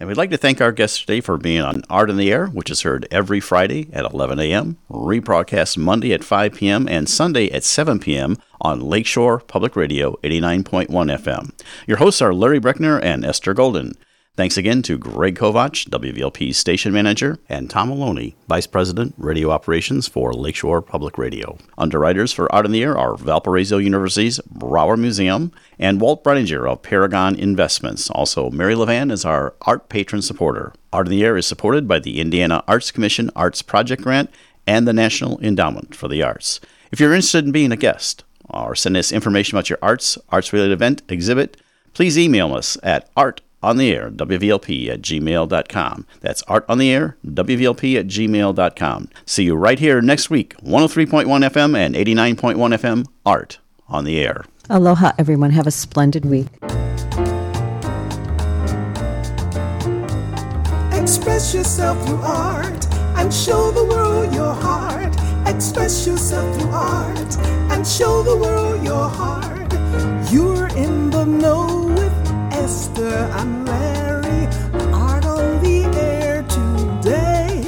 [0.00, 2.46] And we'd like to thank our guests today for being on Art in the Air,
[2.46, 7.50] which is heard every Friday at 11 a.m., rebroadcast Monday at 5 p.m., and Sunday
[7.50, 8.38] at 7 p.m.
[8.60, 11.52] on Lakeshore Public Radio 89.1 FM.
[11.86, 13.92] Your hosts are Larry Brechner and Esther Golden.
[14.36, 20.06] Thanks again to Greg Kovach, WVLP's station manager, and Tom Maloney, Vice President, Radio Operations
[20.06, 21.58] for Lakeshore Public Radio.
[21.76, 26.80] Underwriters for Art in the Air are Valparaiso University's Brauer Museum and Walt Breitinger of
[26.80, 28.08] Paragon Investments.
[28.08, 30.72] Also, Mary Levan is our art patron supporter.
[30.92, 34.30] Art in the Air is supported by the Indiana Arts Commission Arts Project Grant
[34.64, 36.60] and the National Endowment for the Arts.
[36.92, 40.52] If you're interested in being a guest or send us information about your arts, arts
[40.52, 41.56] related event, exhibit,
[41.92, 46.06] please email us at art on the air, WVLP at gmail.com.
[46.20, 49.08] That's art on the air, WVLP at gmail.com.
[49.26, 53.58] See you right here next week, 103.1 FM and 89.1 FM, Art
[53.88, 54.44] on the Air.
[54.68, 55.50] Aloha, everyone.
[55.50, 56.46] Have a splendid week.
[60.92, 62.86] Express yourself through art
[63.16, 65.14] and show the world your heart.
[65.46, 67.36] Express yourself through art
[67.72, 69.72] and show the world your heart.
[70.32, 71.79] You're in the know
[73.10, 74.46] Esther and Larry
[74.94, 77.64] art on the air today.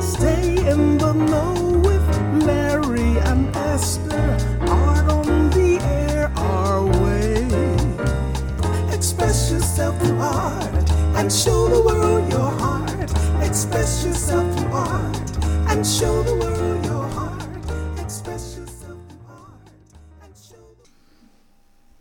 [0.00, 2.02] Stay in the know with
[2.46, 4.38] Larry and Esther.
[4.62, 7.44] Art on the air our way.
[8.96, 13.10] Express yourself through art and show the world your heart.
[13.46, 15.36] Express yourself through art
[15.68, 18.00] and show the world your heart.
[18.00, 18.61] Express